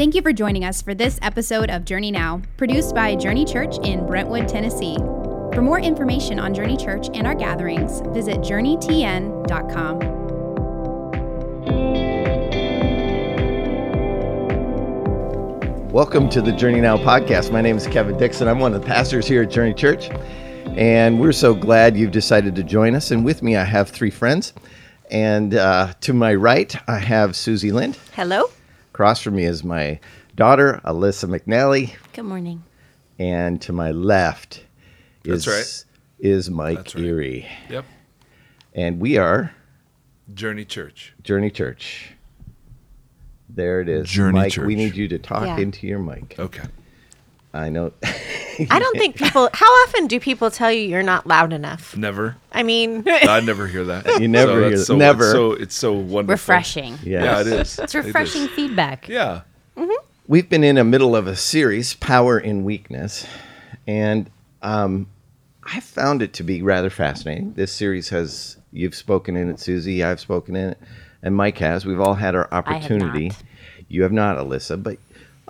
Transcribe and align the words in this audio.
Thank 0.00 0.14
you 0.14 0.22
for 0.22 0.32
joining 0.32 0.64
us 0.64 0.80
for 0.80 0.94
this 0.94 1.18
episode 1.20 1.68
of 1.68 1.84
Journey 1.84 2.10
Now, 2.10 2.40
produced 2.56 2.94
by 2.94 3.14
Journey 3.14 3.44
Church 3.44 3.76
in 3.84 4.06
Brentwood, 4.06 4.48
Tennessee. 4.48 4.96
For 5.52 5.60
more 5.60 5.78
information 5.78 6.40
on 6.40 6.54
Journey 6.54 6.78
Church 6.78 7.08
and 7.12 7.26
our 7.26 7.34
gatherings, 7.34 8.00
visit 8.14 8.38
journeytn.com. 8.38 9.98
Welcome 15.90 16.30
to 16.30 16.40
the 16.40 16.52
Journey 16.52 16.80
Now 16.80 16.96
podcast. 16.96 17.52
My 17.52 17.60
name 17.60 17.76
is 17.76 17.86
Kevin 17.86 18.16
Dixon. 18.16 18.48
I'm 18.48 18.58
one 18.58 18.72
of 18.72 18.80
the 18.80 18.86
pastors 18.86 19.28
here 19.28 19.42
at 19.42 19.50
Journey 19.50 19.74
Church, 19.74 20.08
and 20.78 21.20
we're 21.20 21.32
so 21.32 21.54
glad 21.54 21.94
you've 21.94 22.10
decided 22.10 22.56
to 22.56 22.62
join 22.62 22.94
us. 22.94 23.10
And 23.10 23.22
with 23.22 23.42
me, 23.42 23.54
I 23.54 23.64
have 23.64 23.90
three 23.90 24.08
friends. 24.08 24.54
And 25.10 25.54
uh, 25.54 25.92
to 26.00 26.14
my 26.14 26.34
right, 26.34 26.74
I 26.88 26.96
have 26.96 27.36
Susie 27.36 27.70
Lind. 27.70 27.98
Hello. 28.14 28.48
Across 29.00 29.22
from 29.22 29.36
me 29.36 29.46
is 29.46 29.64
my 29.64 29.98
daughter, 30.36 30.78
Alyssa 30.84 31.26
McNally. 31.26 31.94
Good 32.12 32.26
morning. 32.26 32.62
And 33.18 33.58
to 33.62 33.72
my 33.72 33.92
left 33.92 34.62
is, 35.24 35.46
That's 35.46 35.86
right. 35.86 36.28
is 36.28 36.50
Mike 36.50 36.76
That's 36.76 36.94
right. 36.96 37.04
Erie. 37.04 37.46
Yep. 37.70 37.86
And 38.74 39.00
we 39.00 39.16
are 39.16 39.54
Journey 40.34 40.66
Church. 40.66 41.14
Journey 41.22 41.48
Church. 41.50 42.12
There 43.48 43.80
it 43.80 43.88
is. 43.88 44.06
Journey 44.06 44.38
Mike, 44.38 44.52
Church. 44.52 44.66
we 44.66 44.74
need 44.74 44.94
you 44.94 45.08
to 45.08 45.18
talk 45.18 45.46
Yeah. 45.46 45.56
into 45.56 45.86
your 45.86 45.98
mic. 45.98 46.34
Okay. 46.38 46.64
I 47.52 47.68
know. 47.68 47.92
I 48.02 48.78
don't 48.78 48.96
think 48.98 49.16
people. 49.16 49.48
How 49.52 49.66
often 49.66 50.06
do 50.06 50.20
people 50.20 50.50
tell 50.50 50.70
you 50.70 50.82
you're 50.82 51.02
not 51.02 51.26
loud 51.26 51.52
enough? 51.52 51.96
Never. 51.96 52.36
I 52.52 52.62
mean, 52.62 53.04
I 53.08 53.40
never 53.44 53.66
hear 53.66 53.84
that. 53.84 54.20
You 54.20 54.28
never 54.28 54.52
so 54.52 54.60
hear 54.68 54.70
that. 54.78 54.84
So, 54.84 54.96
Never. 54.96 55.24
It's 55.24 55.32
so, 55.32 55.52
it's 55.52 55.74
so 55.74 55.92
wonderful. 55.94 56.32
refreshing. 56.52 56.92
Yes. 57.02 57.24
Yeah, 57.24 57.40
it 57.40 57.46
is. 57.46 57.78
It's 57.78 57.94
It 57.94 57.98
is. 57.98 58.06
refreshing 58.06 58.48
feedback. 58.48 59.08
Yeah. 59.08 59.42
We've 60.26 60.48
been 60.48 60.62
in 60.62 60.76
the 60.76 60.84
middle 60.84 61.16
of 61.16 61.26
a 61.26 61.34
series, 61.34 61.94
Power 61.94 62.38
in 62.38 62.62
Weakness, 62.62 63.26
and 63.88 64.30
um, 64.62 65.08
I 65.64 65.80
found 65.80 66.22
it 66.22 66.32
to 66.34 66.44
be 66.44 66.62
rather 66.62 66.88
fascinating. 66.90 67.54
This 67.54 67.72
series 67.72 68.10
has, 68.10 68.56
you've 68.72 68.94
spoken 68.94 69.36
in 69.36 69.48
it, 69.50 69.58
Susie, 69.58 70.04
I've 70.04 70.20
spoken 70.20 70.54
in 70.54 70.70
it, 70.70 70.78
and 71.22 71.34
Mike 71.34 71.58
has. 71.58 71.84
We've 71.84 71.98
all 72.00 72.14
had 72.14 72.36
our 72.36 72.46
have 72.52 72.64
opportunity. 72.66 73.28
not. 73.30 73.42
You 73.88 74.02
have 74.04 74.12
not, 74.12 74.36
Alyssa, 74.36 74.80
but 74.80 74.98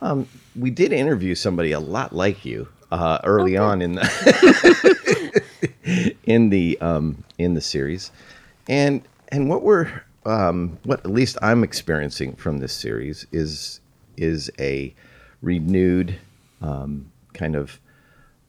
um, 0.01 0.27
we 0.57 0.71
did 0.71 0.93
interview 0.93 1.35
somebody 1.35 1.73
a 1.73 1.81
lot 1.81 2.15
like 2.15 2.45
you 2.45 2.69
uh, 2.91 3.19
early 3.25 3.57
on 3.57 3.83
in 3.83 3.93
the 3.95 5.43
in 6.25 6.51
the 6.51 6.81
um, 6.81 7.25
in 7.39 7.55
the 7.55 7.61
series, 7.61 8.11
and 8.69 9.03
and 9.29 9.49
what 9.49 9.63
we're 9.63 10.03
um, 10.25 10.79
what 10.85 11.01
at 11.01 11.11
least 11.11 11.37
I'm 11.43 11.63
experiencing 11.63 12.35
from 12.37 12.59
this 12.59 12.73
series 12.73 13.27
is 13.33 13.81
is 14.17 14.51
a 14.59 14.95
renewed 15.43 16.19
um, 16.61 17.11
kind 17.33 17.57
of 17.57 17.81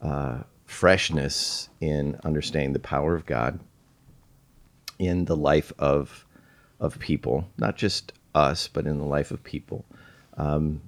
uh, 0.02 0.40
freshness 0.66 1.70
in 1.80 2.20
understanding 2.24 2.74
the 2.74 2.80
power 2.80 3.16
of 3.16 3.26
God 3.26 3.60
in 5.00 5.26
the 5.26 5.36
life 5.36 5.72
of 5.80 6.26
of 6.80 6.98
people, 6.98 7.48
not 7.58 7.76
just 7.76 8.14
us, 8.34 8.68
but 8.68 8.88
in 8.88 8.98
the 8.98 9.06
life 9.06 9.32
of 9.32 9.44
people. 9.44 9.86
Um, 10.38 10.82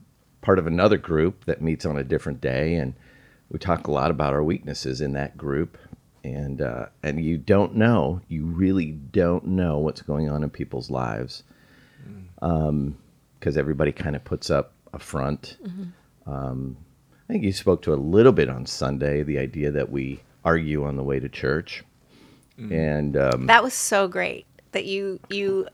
part 0.43 0.59
of 0.59 0.67
another 0.67 0.97
group 0.97 1.45
that 1.45 1.61
meets 1.61 1.85
on 1.85 1.97
a 1.97 2.03
different 2.03 2.41
day, 2.41 2.75
and 2.75 2.93
we 3.49 3.57
talk 3.57 3.87
a 3.87 3.91
lot 3.91 4.11
about 4.11 4.33
our 4.33 4.43
weaknesses 4.43 5.01
in 5.01 5.13
that 5.13 5.37
group. 5.37 5.77
And 6.23 6.61
uh, 6.61 6.85
and 7.01 7.23
you 7.23 7.37
don't 7.37 7.75
know, 7.75 8.21
you 8.29 8.45
really 8.45 8.91
don't 8.91 9.45
know 9.45 9.79
what's 9.79 10.01
going 10.01 10.29
on 10.29 10.43
in 10.43 10.49
people's 10.49 10.89
lives, 10.89 11.43
because 12.35 13.57
everybody 13.57 13.91
kind 13.91 14.15
of 14.15 14.23
puts 14.23 14.49
up 14.49 14.73
a 14.93 14.99
front. 14.99 15.57
Um, 16.25 16.77
I 17.29 17.33
think 17.33 17.43
you 17.43 17.51
spoke 17.51 17.81
to 17.83 17.93
a 17.93 17.95
little 17.95 18.31
bit 18.31 18.47
on 18.49 18.65
Sunday 18.65 19.23
the 19.23 19.37
idea 19.37 19.71
that 19.71 19.91
we 19.91 20.21
argue 20.45 20.85
on 20.85 20.95
the 20.95 21.03
way 21.03 21.19
to 21.19 21.27
church, 21.27 21.83
and 22.57 23.17
um, 23.17 23.47
that 23.47 23.63
was 23.63 23.73
so 23.73 24.07
great 24.07 24.45
that 24.71 24.85
you 24.85 25.19
you 25.29 25.67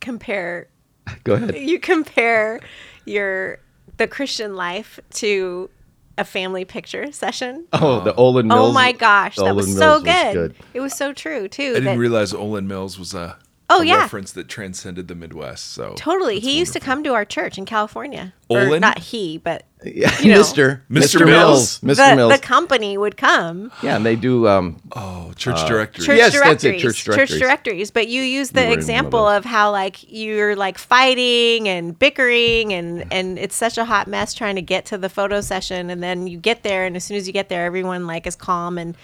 compare 0.00 0.68
go 1.24 1.34
ahead. 1.34 1.54
you 1.56 1.78
compare 1.78 2.60
your 3.04 3.58
the 3.96 4.06
Christian 4.06 4.54
life 4.56 5.00
to 5.14 5.70
a 6.18 6.24
family 6.24 6.64
picture 6.64 7.12
session. 7.12 7.66
Oh, 7.72 8.00
the 8.00 8.14
Olan 8.14 8.44
oh 8.50 8.56
Mills. 8.56 8.70
oh 8.70 8.72
my 8.72 8.92
gosh, 8.92 9.36
that 9.36 9.44
Olan 9.44 9.56
was 9.56 9.66
Mills 9.66 9.78
so 9.78 9.94
was 10.00 10.34
good. 10.34 10.54
It 10.74 10.80
was 10.80 10.94
so 10.94 11.12
true 11.12 11.48
too. 11.48 11.62
I 11.62 11.74
didn't 11.74 11.84
that- 11.84 11.98
realize 11.98 12.32
Olan 12.32 12.66
Mills 12.66 12.98
was 12.98 13.14
a, 13.14 13.36
Oh, 13.68 13.82
a 13.82 13.84
yeah. 13.84 13.96
reference 13.98 14.30
that 14.32 14.48
transcended 14.48 15.08
the 15.08 15.16
Midwest. 15.16 15.72
So 15.72 15.94
Totally. 15.96 16.34
that's 16.34 16.46
He 16.46 16.58
used 16.58 16.72
to 16.74 16.80
come 16.80 17.02
to 17.02 17.14
our 17.14 17.24
church 17.24 17.58
in 17.58 17.64
California. 17.64 18.32
Or 18.48 18.58
Olan? 18.60 18.80
not 18.80 18.98
he, 19.00 19.38
but 19.38 19.64
Yeah, 19.84 20.16
you 20.20 20.30
know, 20.32 20.40
Mr. 20.42 20.82
Mr. 20.88 21.18
Mr. 21.18 21.26
Mills. 21.26 21.82
Mills. 21.82 21.98
Mr. 21.98 22.10
the, 22.10 22.16
Mills. 22.16 22.32
the 22.32 22.38
company 22.38 22.96
would 22.96 23.16
come. 23.16 23.72
yeah, 23.82 23.96
and 23.96 24.06
they 24.06 24.14
do. 24.14 24.46
Um, 24.46 24.80
Oh, 24.94 25.32
church 25.34 25.66
directory. 25.66 26.06
church 26.06 26.16
Yes, 26.16 26.32
that's 26.32 26.62
it, 26.62 26.68
directories, 26.78 26.80
church 26.96 27.04
directories. 27.16 27.40
directories. 27.40 27.90
But 27.90 28.06
you 28.06 28.22
use 28.22 28.50
the 28.50 28.60
were 28.60 28.62
in 28.66 28.68
one 28.70 28.78
of 28.78 28.78
example 28.78 29.26
of, 29.26 29.44
how 29.44 29.72
like 29.72 29.96
you're 30.12 30.54
like 30.54 30.78
fighting 30.78 31.68
and 31.68 31.98
bickering 31.98 32.72
and 32.72 33.04
and 33.12 33.36
it's 33.36 33.56
such 33.56 33.78
a 33.78 33.84
hot 33.84 34.06
mess 34.06 34.32
trying 34.32 34.54
to 34.56 34.62
get 34.62 34.86
to 34.86 34.98
the 34.98 35.08
photo 35.08 35.40
session, 35.40 35.90
and 35.90 36.00
then 36.00 36.28
you 36.28 36.38
get 36.38 36.62
there, 36.62 36.84
and 36.84 36.94
as 36.94 37.02
soon 37.02 37.16
as 37.16 37.26
you 37.26 37.32
get 37.32 37.48
there, 37.48 37.66
everyone 37.66 38.06
like 38.06 38.28
is 38.28 38.36
calm 38.36 38.78
and 38.78 38.96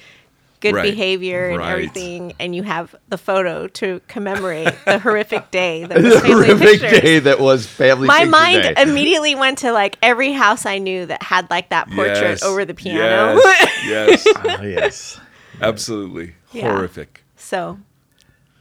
good 0.63 0.75
Right, 0.75 0.85
behavior 0.91 1.51
and 1.51 1.59
right. 1.59 1.73
everything, 1.73 2.33
and 2.41 2.55
you 2.57 2.63
have 2.63 2.95
the 3.09 3.19
photo 3.19 3.69
to 3.69 4.01
commemorate 4.09 4.73
the 4.87 4.99
horrific 4.99 5.51
day 5.51 5.85
that 5.85 6.01
was 6.03 6.15
the 6.15 6.21
family 6.21 6.47
horrific 6.47 6.81
pictures. 6.81 7.01
day 7.03 7.19
that 7.19 7.39
was 7.41 7.67
family. 7.67 8.07
My 8.07 8.25
mind 8.25 8.63
day. 8.63 8.75
immediately 8.79 9.35
went 9.35 9.59
to 9.59 9.73
like 9.73 9.99
every 10.01 10.33
house 10.33 10.65
I 10.65 10.79
knew 10.79 11.05
that 11.05 11.23
had 11.23 11.51
like 11.51 11.69
that 11.69 11.89
portrait 11.91 12.17
Yes, 12.23 12.43
over 12.43 12.65
the 12.65 12.73
piano. 12.75 13.39
Yes, 13.87 14.25
yes 14.25 14.27
Oh, 14.35 14.63
yes. 14.63 15.21
absolutely. 15.61 16.35
Yeah. 16.53 16.73
Horrific. 16.73 17.23
so 17.37 17.79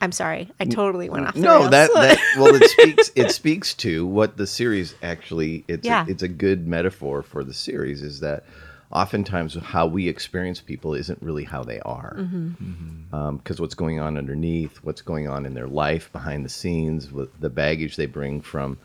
I'm 0.04 0.12
sorry. 0.12 0.50
I 0.60 0.66
totally 0.66 1.10
went 1.10 1.28
off 1.28 1.36
the 1.36 1.42
No, 1.42 1.60
rails. 1.60 1.70
that 1.72 1.94
that 1.94 2.20
well, 2.38 2.56
it 2.56 2.64
speaks 2.68 3.12
it 3.16 3.32
speaks 3.32 3.74
to 3.76 4.04
what 4.06 4.36
the 4.36 4.48
series 4.48 4.96
actually. 5.04 5.64
It's 5.68 5.86
Yeah. 5.86 6.06
a, 6.08 6.10
it's 6.10 6.24
a 6.24 6.28
good 6.28 6.68
metaphor 6.68 7.22
for 7.22 7.44
the 7.44 7.54
series. 7.54 8.02
Is 8.02 8.20
that 8.22 8.44
oftentimes 8.92 9.56
how 9.56 9.86
we 9.88 10.08
experience 10.08 10.62
people 10.62 10.94
isn't 10.94 11.22
really 11.22 11.44
how 11.44 11.64
they 11.64 11.80
are, 11.82 12.14
because 12.16 13.58
Mm-hmm. 13.58 13.64
what's 13.64 13.76
going 13.76 14.00
on 14.00 14.18
underneath, 14.18 14.78
what's 14.84 15.02
going 15.02 15.28
on 15.28 15.46
in 15.46 15.54
their 15.54 15.68
life 15.68 16.12
behind 16.12 16.46
the 16.46 16.50
scenes, 16.50 17.12
with 17.12 17.30
the 17.40 17.50
baggage 17.50 17.96
they 17.96 18.06
bring 18.06 18.42
from 18.42 18.78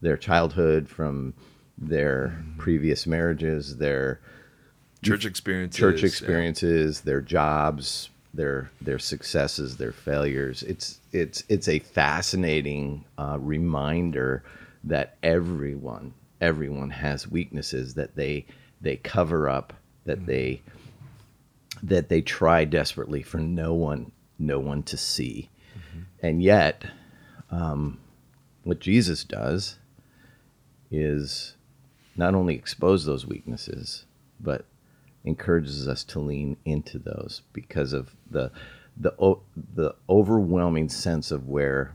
their 0.00 0.16
childhood, 0.16 0.88
from 0.88 1.34
their 1.78 2.42
previous 2.58 3.06
marriages, 3.06 3.76
their 3.78 4.20
Church 5.02 5.24
experiences. 5.26 5.78
church 5.78 6.00
yeah. 6.02 6.06
experiences, 6.06 7.00
their 7.02 7.20
jobs, 7.20 8.08
their 8.32 8.70
their 8.80 8.98
successes, 8.98 9.76
their 9.76 9.92
failures. 9.92 10.62
It's 10.62 10.98
it's 11.12 11.44
it's 11.48 11.68
a 11.68 11.78
fascinating 11.80 13.04
uh, 13.18 13.38
reminder 13.40 14.42
that 14.84 15.16
everyone 15.22 16.14
everyone 16.40 16.90
has 16.90 17.28
weaknesses 17.28 17.94
that 17.94 18.16
they 18.16 18.46
they 18.84 18.96
cover 18.96 19.48
up 19.50 19.74
that 20.06 20.26
they 20.26 20.62
that 21.82 22.08
they 22.10 22.22
try 22.22 22.64
desperately 22.64 23.22
for 23.22 23.38
no 23.38 23.74
one 23.74 24.12
no 24.38 24.60
one 24.60 24.82
to 24.84 24.96
see, 24.96 25.50
and 26.22 26.42
yet 26.42 26.84
um, 27.50 27.98
what 28.64 28.80
Jesus 28.80 29.24
does 29.24 29.78
is 30.90 31.54
not 32.16 32.34
only 32.34 32.54
expose 32.54 33.04
those 33.04 33.26
weaknesses, 33.26 34.06
but 34.40 34.66
encourages 35.24 35.88
us 35.88 36.04
to 36.04 36.20
lean 36.20 36.56
into 36.64 36.98
those 36.98 37.42
because 37.52 37.92
of 37.92 38.14
the 38.30 38.50
the 38.96 39.12
the 39.74 39.94
overwhelming 40.08 40.88
sense 40.88 41.30
of 41.30 41.48
where 41.48 41.94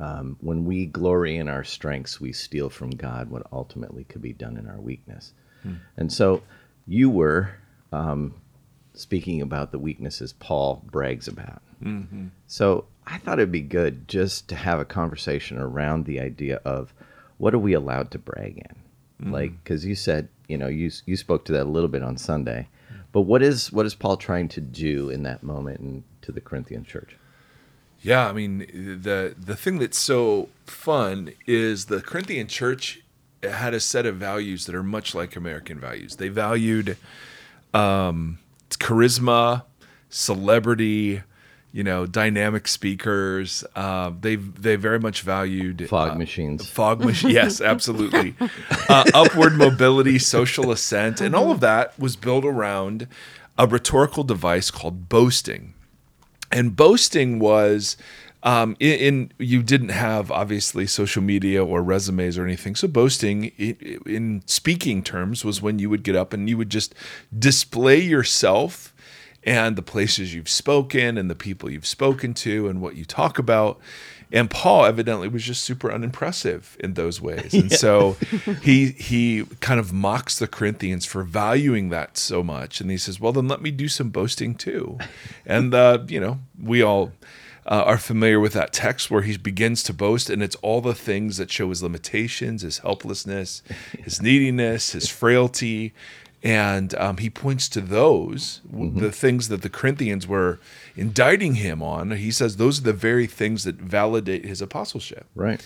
um, 0.00 0.36
when 0.40 0.64
we 0.64 0.86
glory 0.86 1.36
in 1.36 1.48
our 1.48 1.64
strengths, 1.64 2.20
we 2.20 2.32
steal 2.32 2.70
from 2.70 2.90
God 2.90 3.30
what 3.30 3.46
ultimately 3.52 4.04
could 4.04 4.22
be 4.22 4.32
done 4.32 4.56
in 4.56 4.66
our 4.66 4.80
weakness. 4.80 5.34
And 5.96 6.12
so, 6.12 6.42
you 6.86 7.08
were 7.10 7.50
um, 7.92 8.34
speaking 8.94 9.40
about 9.40 9.72
the 9.72 9.78
weaknesses 9.78 10.32
Paul 10.32 10.82
brags 10.90 11.28
about. 11.28 11.62
So 12.46 12.84
I 13.06 13.18
thought 13.18 13.38
it'd 13.38 13.50
be 13.50 13.60
good 13.60 14.06
just 14.06 14.48
to 14.48 14.54
have 14.54 14.78
a 14.80 14.84
conversation 14.84 15.56
around 15.58 16.04
the 16.04 16.20
idea 16.20 16.60
of 16.64 16.92
what 17.38 17.54
are 17.54 17.58
we 17.58 17.72
allowed 17.72 18.10
to 18.10 18.18
brag 18.18 18.58
in, 18.58 19.32
like 19.32 19.52
because 19.64 19.84
you 19.86 19.94
said 19.94 20.28
you 20.46 20.58
know 20.58 20.68
you 20.68 20.90
you 21.06 21.16
spoke 21.16 21.44
to 21.46 21.52
that 21.52 21.62
a 21.62 21.70
little 21.70 21.88
bit 21.88 22.02
on 22.02 22.18
Sunday, 22.18 22.68
but 23.12 23.22
what 23.22 23.42
is 23.42 23.72
what 23.72 23.86
is 23.86 23.94
Paul 23.94 24.18
trying 24.18 24.48
to 24.48 24.60
do 24.60 25.08
in 25.08 25.22
that 25.22 25.42
moment 25.42 25.80
and 25.80 26.02
to 26.22 26.32
the 26.32 26.40
Corinthian 26.40 26.84
church? 26.84 27.16
Yeah, 28.02 28.28
I 28.28 28.32
mean 28.32 28.58
the 29.02 29.34
the 29.38 29.56
thing 29.56 29.78
that's 29.78 29.98
so 29.98 30.50
fun 30.66 31.32
is 31.46 31.86
the 31.86 32.02
Corinthian 32.02 32.46
church 32.46 33.00
had 33.42 33.74
a 33.74 33.80
set 33.80 34.06
of 34.06 34.16
values 34.16 34.66
that 34.66 34.74
are 34.74 34.82
much 34.82 35.14
like 35.14 35.36
American 35.36 35.78
values. 35.78 36.16
They 36.16 36.28
valued 36.28 36.96
um, 37.72 38.38
charisma, 38.70 39.64
celebrity, 40.08 41.22
you 41.72 41.84
know, 41.84 42.06
dynamic 42.06 42.66
speakers. 42.66 43.64
Uh, 43.74 44.12
they 44.20 44.36
they 44.36 44.76
very 44.76 44.98
much 44.98 45.22
valued 45.22 45.88
Fog 45.88 46.12
uh, 46.12 46.14
machines. 46.16 46.68
Fog 46.68 47.00
machine, 47.04 47.30
yes, 47.30 47.60
absolutely. 47.60 48.34
uh, 48.88 49.04
upward 49.14 49.54
mobility, 49.54 50.18
social 50.18 50.70
ascent, 50.70 51.20
and 51.20 51.34
all 51.34 51.50
of 51.50 51.60
that 51.60 51.98
was 51.98 52.16
built 52.16 52.44
around 52.44 53.06
a 53.56 53.66
rhetorical 53.66 54.24
device 54.24 54.70
called 54.70 55.08
boasting. 55.08 55.74
And 56.52 56.74
boasting 56.74 57.38
was 57.38 57.96
um, 58.42 58.76
in, 58.80 58.98
in 58.98 59.32
you 59.38 59.62
didn't 59.62 59.90
have 59.90 60.30
obviously 60.30 60.86
social 60.86 61.22
media 61.22 61.64
or 61.64 61.82
resumes 61.82 62.38
or 62.38 62.44
anything. 62.44 62.74
So 62.74 62.88
boasting, 62.88 63.52
i 63.58 63.76
in 64.06 64.42
speaking 64.46 65.02
terms, 65.02 65.44
was 65.44 65.60
when 65.60 65.78
you 65.78 65.90
would 65.90 66.02
get 66.02 66.16
up 66.16 66.32
and 66.32 66.48
you 66.48 66.56
would 66.56 66.70
just 66.70 66.94
display 67.36 68.00
yourself 68.00 68.94
and 69.44 69.76
the 69.76 69.82
places 69.82 70.34
you've 70.34 70.48
spoken 70.48 71.16
and 71.16 71.30
the 71.30 71.34
people 71.34 71.70
you've 71.70 71.86
spoken 71.86 72.34
to 72.34 72.68
and 72.68 72.80
what 72.80 72.96
you 72.96 73.04
talk 73.04 73.38
about. 73.38 73.78
And 74.32 74.48
Paul 74.48 74.84
evidently 74.84 75.26
was 75.28 75.42
just 75.42 75.64
super 75.64 75.90
unimpressive 75.90 76.76
in 76.78 76.94
those 76.94 77.20
ways. 77.20 77.52
And 77.52 77.72
so 77.84 78.16
he 78.62 78.92
he 78.92 79.44
kind 79.60 79.80
of 79.80 79.92
mocks 79.92 80.38
the 80.38 80.46
Corinthians 80.46 81.04
for 81.04 81.24
valuing 81.24 81.88
that 81.90 82.16
so 82.16 82.42
much. 82.42 82.80
And 82.80 82.90
he 82.90 82.96
says, 82.96 83.20
Well, 83.20 83.32
then 83.32 83.48
let 83.48 83.60
me 83.60 83.70
do 83.70 83.88
some 83.88 84.10
boasting 84.10 84.54
too. 84.54 84.98
And 85.44 85.74
uh, 85.74 86.04
you 86.08 86.20
know, 86.20 86.38
we 86.62 86.80
all 86.82 87.12
uh, 87.66 87.84
are 87.86 87.98
familiar 87.98 88.40
with 88.40 88.52
that 88.54 88.72
text 88.72 89.10
where 89.10 89.22
he 89.22 89.36
begins 89.36 89.82
to 89.84 89.92
boast, 89.92 90.30
and 90.30 90.42
it's 90.42 90.56
all 90.56 90.80
the 90.80 90.94
things 90.94 91.36
that 91.36 91.50
show 91.50 91.68
his 91.68 91.82
limitations, 91.82 92.62
his 92.62 92.78
helplessness, 92.78 93.62
his 94.02 94.20
neediness, 94.30 94.92
his 94.92 95.08
frailty, 95.08 95.92
and 96.42 96.94
um, 96.94 97.18
he 97.18 97.28
points 97.28 97.68
to 97.68 97.80
those, 97.80 98.60
w 98.70 98.90
the 98.98 99.12
things 99.12 99.48
that 99.48 99.60
the 99.60 99.68
Corinthians 99.68 100.26
were 100.26 100.58
indicting 100.96 101.56
him 101.56 101.82
on. 101.82 102.12
He 102.12 102.30
says 102.30 102.56
those 102.56 102.80
are 102.80 102.84
the 102.84 102.92
very 102.94 103.26
things 103.26 103.64
that 103.64 103.76
validate 103.76 104.46
his 104.46 104.62
apostleship. 104.62 105.26
Right. 105.34 105.64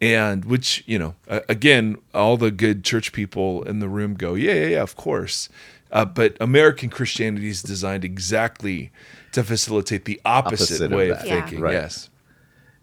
And 0.00 0.44
which, 0.44 0.84
you 0.86 0.98
know, 0.98 1.14
again, 1.48 1.96
all 2.12 2.36
the 2.36 2.50
good 2.50 2.84
church 2.84 3.12
people 3.12 3.62
in 3.62 3.78
the 3.78 3.88
room 3.88 4.14
go, 4.14 4.34
yeah, 4.34 4.52
yeah, 4.52 4.66
yeah, 4.66 4.82
of 4.82 4.96
course. 4.96 5.48
Uh, 5.92 6.04
but 6.04 6.36
American 6.40 6.90
Christianity 6.90 7.48
is 7.48 7.62
designed 7.62 8.04
exactly 8.04 8.90
to 9.32 9.44
facilitate 9.44 10.04
the 10.04 10.20
opposite, 10.24 10.74
Opposite 10.82 10.90
way 10.90 11.10
of. 11.10 11.24
Yeah. 11.24 11.40
thinking. 11.40 11.60
Right. 11.60 11.74
Yes. 11.74 12.10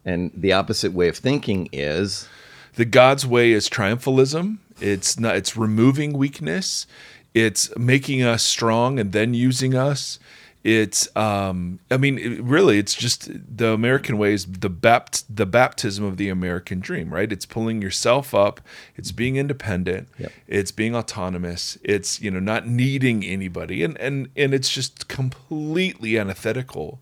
And 0.06 0.31
the 0.36 0.53
opposite 0.53 0.94
way 0.94 1.07
of 1.09 1.18
thinking 1.18 1.69
is 1.71 2.27
the 2.75 2.86
God's 2.86 3.25
way 3.25 3.51
is 3.51 3.69
triumphalism. 3.69 4.57
It's 4.80 5.19
not. 5.19 5.36
It's 5.36 5.56
removing 5.56 6.13
weakness. 6.13 6.88
It's 7.33 7.75
making 7.77 8.24
us 8.24 8.44
strong 8.44 9.00
and 9.00 9.12
then 9.12 9.33
using 9.33 9.75
us. 9.75 10.19
It's. 10.63 11.13
Um, 11.16 11.80
I 11.90 11.98
mean, 11.98 12.18
it, 12.18 12.44
really, 12.44 12.78
it's 12.78 12.94
just 12.94 13.30
the 13.58 13.69
American 13.69 14.18
way 14.18 14.34
is 14.34 14.46
the 14.46 14.69
bapt 14.69 15.24
the 15.34 15.46
baptism 15.46 16.06
of 16.06 16.18
the 16.18 16.30
American 16.30 16.80
dream, 16.80 17.13
right? 17.13 17.31
It's 17.31 17.46
pulling 17.46 17.81
yourself 17.81 18.36
up. 18.36 18.62
It's 18.96 19.12
being 19.12 19.38
independent. 19.38 20.08
Yep. 20.19 20.31
It's 20.48 20.72
being 20.72 20.96
autonomous. 20.96 21.78
It's 21.84 22.22
you 22.22 22.30
know 22.30 22.40
not 22.40 22.68
needing 22.68 23.24
anybody, 23.24 23.84
and 23.84 23.98
and 23.98 24.30
and 24.36 24.54
it's 24.54 24.69
just 24.69 25.08
completely 25.08 26.19
antithetical 26.19 27.00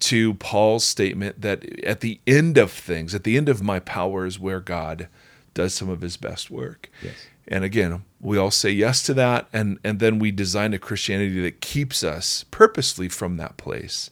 to 0.00 0.34
Paul's 0.34 0.84
statement 0.84 1.42
that 1.42 1.64
at 1.84 2.00
the 2.00 2.20
end 2.26 2.58
of 2.58 2.72
things, 2.72 3.14
at 3.14 3.24
the 3.24 3.36
end 3.36 3.48
of 3.48 3.62
my 3.62 3.78
power 3.78 4.26
is 4.26 4.38
where 4.38 4.60
God 4.60 5.08
does 5.54 5.74
some 5.74 5.88
of 5.88 6.00
his 6.00 6.16
best 6.16 6.50
work. 6.50 6.90
Yes. 7.02 7.14
And 7.50 7.64
again, 7.64 8.04
we 8.20 8.38
all 8.38 8.50
say 8.50 8.70
yes 8.70 9.02
to 9.04 9.14
that 9.14 9.48
and 9.52 9.78
and 9.82 9.98
then 9.98 10.18
we 10.18 10.30
design 10.30 10.72
a 10.72 10.78
Christianity 10.78 11.40
that 11.42 11.60
keeps 11.60 12.04
us 12.04 12.44
purposely 12.50 13.08
from 13.08 13.36
that 13.36 13.56
place 13.56 14.08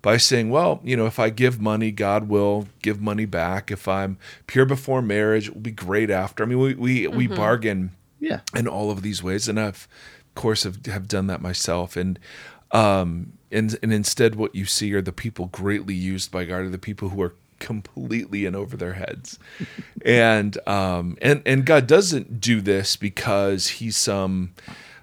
by 0.00 0.16
saying, 0.16 0.48
well, 0.50 0.80
you 0.82 0.96
know, 0.96 1.06
if 1.06 1.18
I 1.18 1.28
give 1.28 1.60
money, 1.60 1.90
God 1.90 2.28
will 2.28 2.68
give 2.82 3.00
money 3.00 3.26
back. 3.26 3.70
If 3.70 3.86
I'm 3.88 4.16
pure 4.46 4.64
before 4.64 5.02
marriage, 5.02 5.48
it 5.48 5.54
will 5.54 5.60
be 5.60 5.72
great 5.72 6.08
after. 6.08 6.42
I 6.42 6.46
mean, 6.46 6.58
we 6.58 6.74
we, 6.74 7.06
we 7.08 7.26
bargain 7.26 7.90
yeah. 8.20 8.40
in 8.54 8.66
all 8.66 8.90
of 8.90 9.02
these 9.02 9.22
ways 9.22 9.48
and 9.48 9.58
i've 9.58 9.88
of 10.28 10.34
course 10.34 10.64
have, 10.64 10.84
have 10.86 11.08
done 11.08 11.26
that 11.28 11.40
myself 11.40 11.96
and 11.96 12.18
um 12.72 13.32
and 13.50 13.78
and 13.82 13.92
instead 13.92 14.34
what 14.34 14.54
you 14.54 14.64
see 14.64 14.92
are 14.94 15.02
the 15.02 15.12
people 15.12 15.46
greatly 15.46 15.94
used 15.94 16.30
by 16.30 16.44
god 16.44 16.60
are 16.60 16.68
the 16.68 16.78
people 16.78 17.10
who 17.10 17.22
are 17.22 17.34
completely 17.58 18.44
in 18.46 18.54
over 18.54 18.76
their 18.76 18.94
heads 18.94 19.38
and 20.04 20.58
um 20.68 21.16
and 21.20 21.42
and 21.46 21.64
god 21.66 21.86
doesn't 21.86 22.40
do 22.40 22.60
this 22.60 22.96
because 22.96 23.68
he's 23.68 23.96
some 23.96 24.52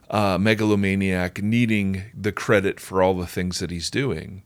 uh 0.10 0.38
megalomaniac 0.38 1.42
needing 1.42 2.04
the 2.20 2.32
credit 2.32 2.80
for 2.80 3.02
all 3.04 3.14
the 3.16 3.28
things 3.28 3.60
that 3.60 3.72
he's 3.72 3.90
doing 3.90 4.42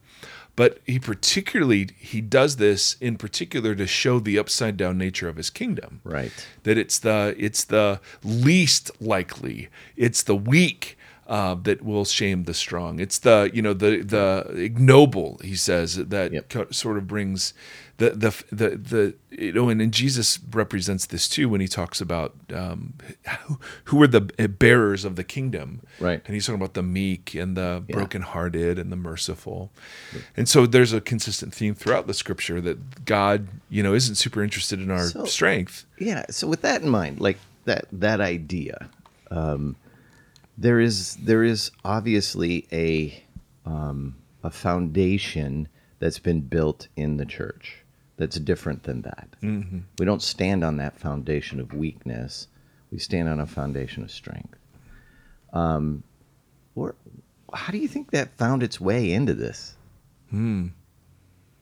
but 0.55 0.79
he 0.85 0.99
particularly 0.99 1.89
he 1.97 2.19
does 2.21 2.57
this 2.57 2.95
in 2.99 3.15
particular 3.17 3.75
to 3.75 3.85
show 3.87 4.19
the 4.19 4.37
upside 4.39 4.75
down 4.77 4.97
nature 4.97 5.29
of 5.29 5.35
his 5.37 5.49
kingdom 5.49 6.01
Right. 6.03 6.31
that 6.63 6.77
it's 6.77 6.99
the 6.99 7.35
it's 7.37 7.63
the 7.63 7.99
least 8.23 8.91
likely 9.01 9.69
it's 9.95 10.23
the 10.23 10.35
weak 10.35 10.97
uh, 11.27 11.53
that 11.61 11.83
will 11.83 12.05
shame 12.05 12.45
the 12.45 12.55
strong 12.55 12.99
it's 12.99 13.19
the 13.19 13.51
you 13.53 13.61
know 13.61 13.73
the 13.73 14.01
the 14.01 14.51
ignoble 14.57 15.39
he 15.43 15.55
says 15.55 15.95
that 15.95 16.31
Yep. 16.33 16.49
co- 16.49 16.67
sort 16.71 16.97
of 16.97 17.05
brings 17.07 17.53
the 17.99 18.09
the 18.11 18.43
the 18.51 18.69
the 18.77 19.15
you 19.29 19.53
know 19.53 19.69
and, 19.69 19.81
and 19.81 19.93
Jesus 19.93 20.39
represents 20.51 21.05
this 21.05 21.29
too 21.29 21.47
when 21.47 21.61
he 21.61 21.67
talks 21.67 22.01
about 22.01 22.33
um, 22.53 22.93
who, 23.45 23.59
who 23.85 24.01
are 24.03 24.07
the 24.07 24.21
bearers 24.21 25.05
of 25.05 25.15
the 25.15 25.23
kingdom. 25.23 25.81
Right. 25.99 26.21
and 26.25 26.33
he's 26.33 26.45
talking 26.47 26.59
about 26.61 26.73
the 26.73 26.83
meek 26.83 27.35
and 27.35 27.55
the 27.55 27.83
brokenhearted 27.89 28.79
and 28.79 28.91
the 28.91 28.95
merciful. 28.95 29.71
And 30.35 30.49
so 30.49 30.65
there's 30.65 30.93
a 30.93 31.01
consistent 31.01 31.53
theme 31.53 31.75
throughout 31.75 32.07
the 32.07 32.13
scripture 32.13 32.59
that 32.61 33.05
God 33.05 33.47
you 33.69 33.83
know 33.83 33.93
isn't 33.93 34.15
super 34.15 34.41
interested 34.43 34.79
in 34.81 34.89
our 34.89 35.05
So- 35.07 35.25
strength. 35.25 35.85
Yeah. 35.99 36.25
So 36.29 36.47
with 36.47 36.61
that 36.61 36.81
in 36.81 36.89
mind, 36.89 37.19
like 37.19 37.37
that 37.65 37.85
that 37.91 38.19
idea, 38.21 38.89
um, 39.29 39.75
there 40.57 40.79
is 40.79 41.15
there 41.17 41.43
is 41.43 41.71
obviously 41.83 42.65
a 42.71 43.23
um, 43.65 44.15
a 44.43 44.49
foundation 44.49 45.67
that's 45.99 46.19
been 46.19 46.39
built 46.39 46.87
in 46.95 47.17
the 47.17 47.25
church 47.25 47.78
that's 48.19 48.37
different 48.39 48.83
than 48.83 49.01
that. 49.01 49.29
Mm-hmm. 49.41 49.79
We 49.97 50.05
don't 50.05 50.21
stand 50.21 50.63
on 50.63 50.77
that 50.77 50.99
foundation 50.99 51.59
of 51.59 51.73
weakness. 51.73 52.47
We 52.91 52.99
stand 52.99 53.27
on 53.29 53.39
a 53.39 53.45
foundation 53.47 54.03
of 54.03 54.11
strength. 54.11 54.57
Um, 55.53 56.03
or 56.75 56.95
how 57.53 57.71
do 57.71 57.79
you 57.79 57.87
think 57.87 58.11
that 58.11 58.37
found 58.37 58.61
its 58.61 58.79
way 58.79 59.11
into 59.11 59.33
this? 59.33 59.75
Hmm. 60.29 60.67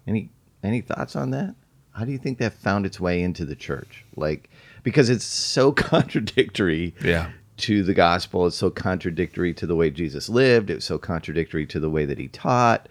Any 0.06 0.30
any 0.64 0.82
thoughts 0.82 1.16
on 1.16 1.30
that? 1.32 1.56
How 1.92 2.04
do 2.06 2.12
you 2.12 2.18
think 2.18 2.40
that 2.40 2.54
found 2.54 2.86
its 2.86 3.00
way 3.00 3.22
into 3.22 3.46
the 3.46 3.56
church? 3.56 4.04
Like 4.16 4.50
because 4.84 5.10
it's 5.10 5.24
so 5.26 5.72
contradictory 5.92 6.94
Yeah. 7.04 7.30
to 7.58 7.84
the 7.84 7.94
gospel, 7.94 8.48
it's 8.48 8.56
so 8.58 8.70
contradictory 8.70 9.54
to 9.56 9.66
the 9.66 9.76
way 9.76 9.90
Jesus 9.90 10.28
lived, 10.30 10.70
it's 10.70 10.86
so 10.86 10.98
contradictory 10.98 11.66
to 11.68 11.80
the 11.80 11.90
way 11.90 12.06
that 12.06 12.18
he 12.18 12.28
taught. 12.28 12.90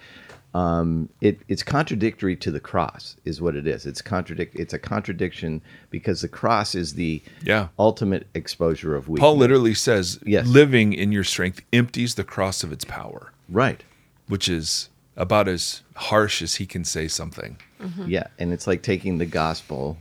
Um, 0.56 1.10
it, 1.20 1.38
it's 1.48 1.62
contradictory 1.62 2.34
to 2.36 2.50
the 2.50 2.60
cross, 2.60 3.16
is 3.26 3.42
what 3.42 3.56
it 3.56 3.66
is. 3.66 3.84
It's 3.84 4.00
contradict. 4.00 4.54
It's 4.56 4.72
a 4.72 4.78
contradiction 4.78 5.60
because 5.90 6.22
the 6.22 6.28
cross 6.28 6.74
is 6.74 6.94
the 6.94 7.22
Yeah. 7.44 7.68
ultimate 7.78 8.26
exposure 8.34 8.94
of 8.94 9.06
weakness. 9.08 9.20
Paul 9.20 9.36
literally 9.36 9.74
says, 9.74 10.18
Yes. 10.24 10.46
living 10.46 10.94
in 10.94 11.12
your 11.12 11.24
strength 11.24 11.60
empties 11.74 12.14
the 12.14 12.24
cross 12.24 12.64
of 12.64 12.72
its 12.72 12.84
power, 12.84 13.32
right? 13.50 13.82
which 14.28 14.48
is 14.48 14.88
about 15.16 15.46
as 15.46 15.82
harsh 15.94 16.42
as 16.42 16.56
he 16.56 16.66
can 16.66 16.84
say 16.84 17.06
something. 17.06 17.58
Yeah, 18.06 18.26
and 18.38 18.52
it's 18.52 18.66
like 18.66 18.82
taking 18.82 19.18
the 19.18 19.26
gospel 19.26 19.98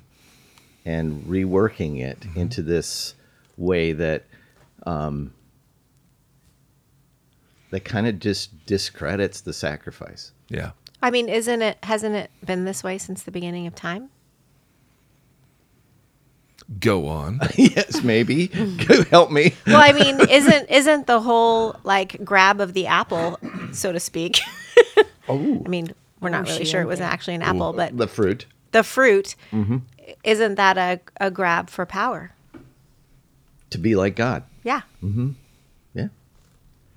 and 0.85 1.23
reworking 1.25 1.99
it 1.99 2.21
Mm-hmm. 2.21 2.39
into 2.39 2.61
this 2.63 3.13
way 3.57 3.91
that 3.93 4.23
um, 4.87 5.31
that 7.71 7.85
kind 7.85 8.07
of 8.07 8.19
just 8.19 8.65
discredits 8.65 9.41
the 9.41 9.53
sacrifice. 9.53 10.31
Yeah. 10.49 10.71
I 11.01 11.11
mean, 11.11 11.29
isn't 11.29 11.61
it? 11.61 11.77
Hasn't 11.83 12.15
it 12.15 12.31
been 12.45 12.65
this 12.65 12.83
way 12.83 12.97
since 12.97 13.23
the 13.23 13.31
beginning 13.31 13.67
of 13.67 13.75
time? 13.75 14.09
Go 16.79 17.07
on. 17.07 17.39
yes, 17.55 18.01
maybe. 18.03 18.47
Help 19.11 19.31
me. 19.31 19.53
Well, 19.67 19.77
I 19.81 19.91
mean, 19.91 20.19
isn't 20.29 20.69
isn't 20.69 21.05
the 21.05 21.21
whole 21.21 21.75
like 21.83 22.23
grab 22.25 22.59
of 22.59 22.73
the 22.73 22.87
apple, 22.87 23.39
so 23.71 23.91
to 23.91 23.99
speak? 23.99 24.39
Oh, 25.27 25.63
I 25.65 25.69
mean, 25.69 25.91
we're 26.21 26.29
not 26.29 26.47
Oh, 26.47 26.51
really 26.51 26.65
sure 26.65 26.81
it 26.81 26.85
wasn't 26.85 27.11
actually 27.11 27.33
an 27.33 27.41
apple, 27.41 27.73
but 27.73 27.97
the 27.97 28.07
fruit. 28.07 28.45
the 28.73 28.83
fruit 28.83 29.35
Mm-hmm. 29.51 29.77
isn't 30.23 30.53
that 30.55 30.77
a, 30.77 30.99
a 31.19 31.31
grab 31.31 31.67
for 31.71 31.83
power? 31.87 32.31
To 33.71 33.79
be 33.79 33.95
like 33.95 34.15
God. 34.15 34.43
Yeah, 34.63 34.81
Yeah. 35.95 36.09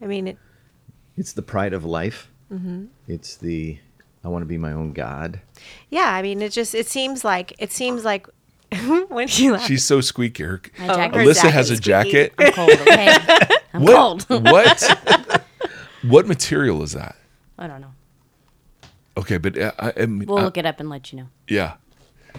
I 0.02 0.06
mean, 0.06 0.28
it, 0.28 0.38
It's 1.18 1.32
the 1.32 1.42
pride 1.42 1.72
of 1.74 1.84
life. 1.84 2.30
Mm-hmm. 2.52 2.86
It's 3.06 3.36
the 3.36 3.78
I 4.24 4.28
want 4.28 4.42
to 4.42 4.46
be 4.46 4.58
my 4.58 4.72
own 4.72 4.92
God. 4.92 5.40
yeah. 5.90 6.12
I 6.12 6.22
mean, 6.22 6.40
it 6.42 6.52
just 6.52 6.74
it 6.74 6.86
seems 6.86 7.24
like 7.24 7.52
it 7.58 7.72
seems 7.72 8.04
like 8.04 8.26
when 9.08 9.28
she 9.28 9.50
laughed. 9.50 9.66
She's 9.66 9.84
so 9.84 10.00
squeaky. 10.00 10.42
Her, 10.44 10.60
My 10.78 10.86
jacket. 10.88 11.14
her 11.16 11.22
Alyssa 11.24 11.50
has 11.50 11.70
a 11.70 11.76
squeaky. 11.76 11.84
jacket. 12.12 12.34
I'm 12.38 12.52
cold. 12.52 12.70
Okay. 12.70 13.16
I'm 13.74 13.82
What? 13.82 14.26
cold. 14.28 14.44
what? 14.44 15.42
What 16.02 16.26
material 16.26 16.82
is 16.82 16.92
that? 16.92 17.16
I 17.58 17.66
don't 17.66 17.80
know. 17.80 17.92
Okay, 19.16 19.36
but 19.38 19.58
uh, 19.58 19.72
I, 19.80 19.92
I, 20.02 20.06
mean, 20.06 20.28
We'll 20.28 20.38
uh, 20.38 20.42
look 20.44 20.56
it 20.56 20.64
up 20.64 20.78
and 20.78 20.88
let 20.88 21.12
you 21.12 21.18
know. 21.18 21.26
yeah, 21.48 21.74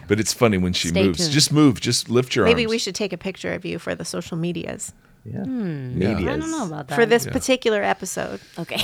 but 0.07 0.17
it's 0.19 0.33
funny 0.33 0.57
when 0.57 0.71
she 0.71 0.87
Stay 0.87 1.03
moves. 1.07 1.17
tuned. 1.19 1.31
Just 1.33 1.51
move. 1.51 1.81
Just 1.81 2.09
lift 2.09 2.35
your 2.37 2.45
Maybe 2.45 2.63
arms. 2.63 2.71
we 2.71 2.77
should 2.77 2.95
take 2.95 3.11
a 3.11 3.17
picture 3.17 3.51
of 3.53 3.65
you 3.65 3.79
for 3.79 3.95
the 3.95 4.05
social 4.05 4.37
medias 4.37 4.93
Yeah. 5.25 5.43
Hmm. 5.43 6.01
I 6.01 6.13
don't 6.23 6.51
know 6.51 6.65
about 6.65 6.87
that. 6.87 6.95
for 6.95 7.05
this 7.05 7.25
particular 7.27 7.83
episode. 7.83 8.39
Okay. 8.57 8.77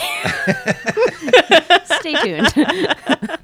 Stay 1.86 2.16
tuned. 2.22 2.54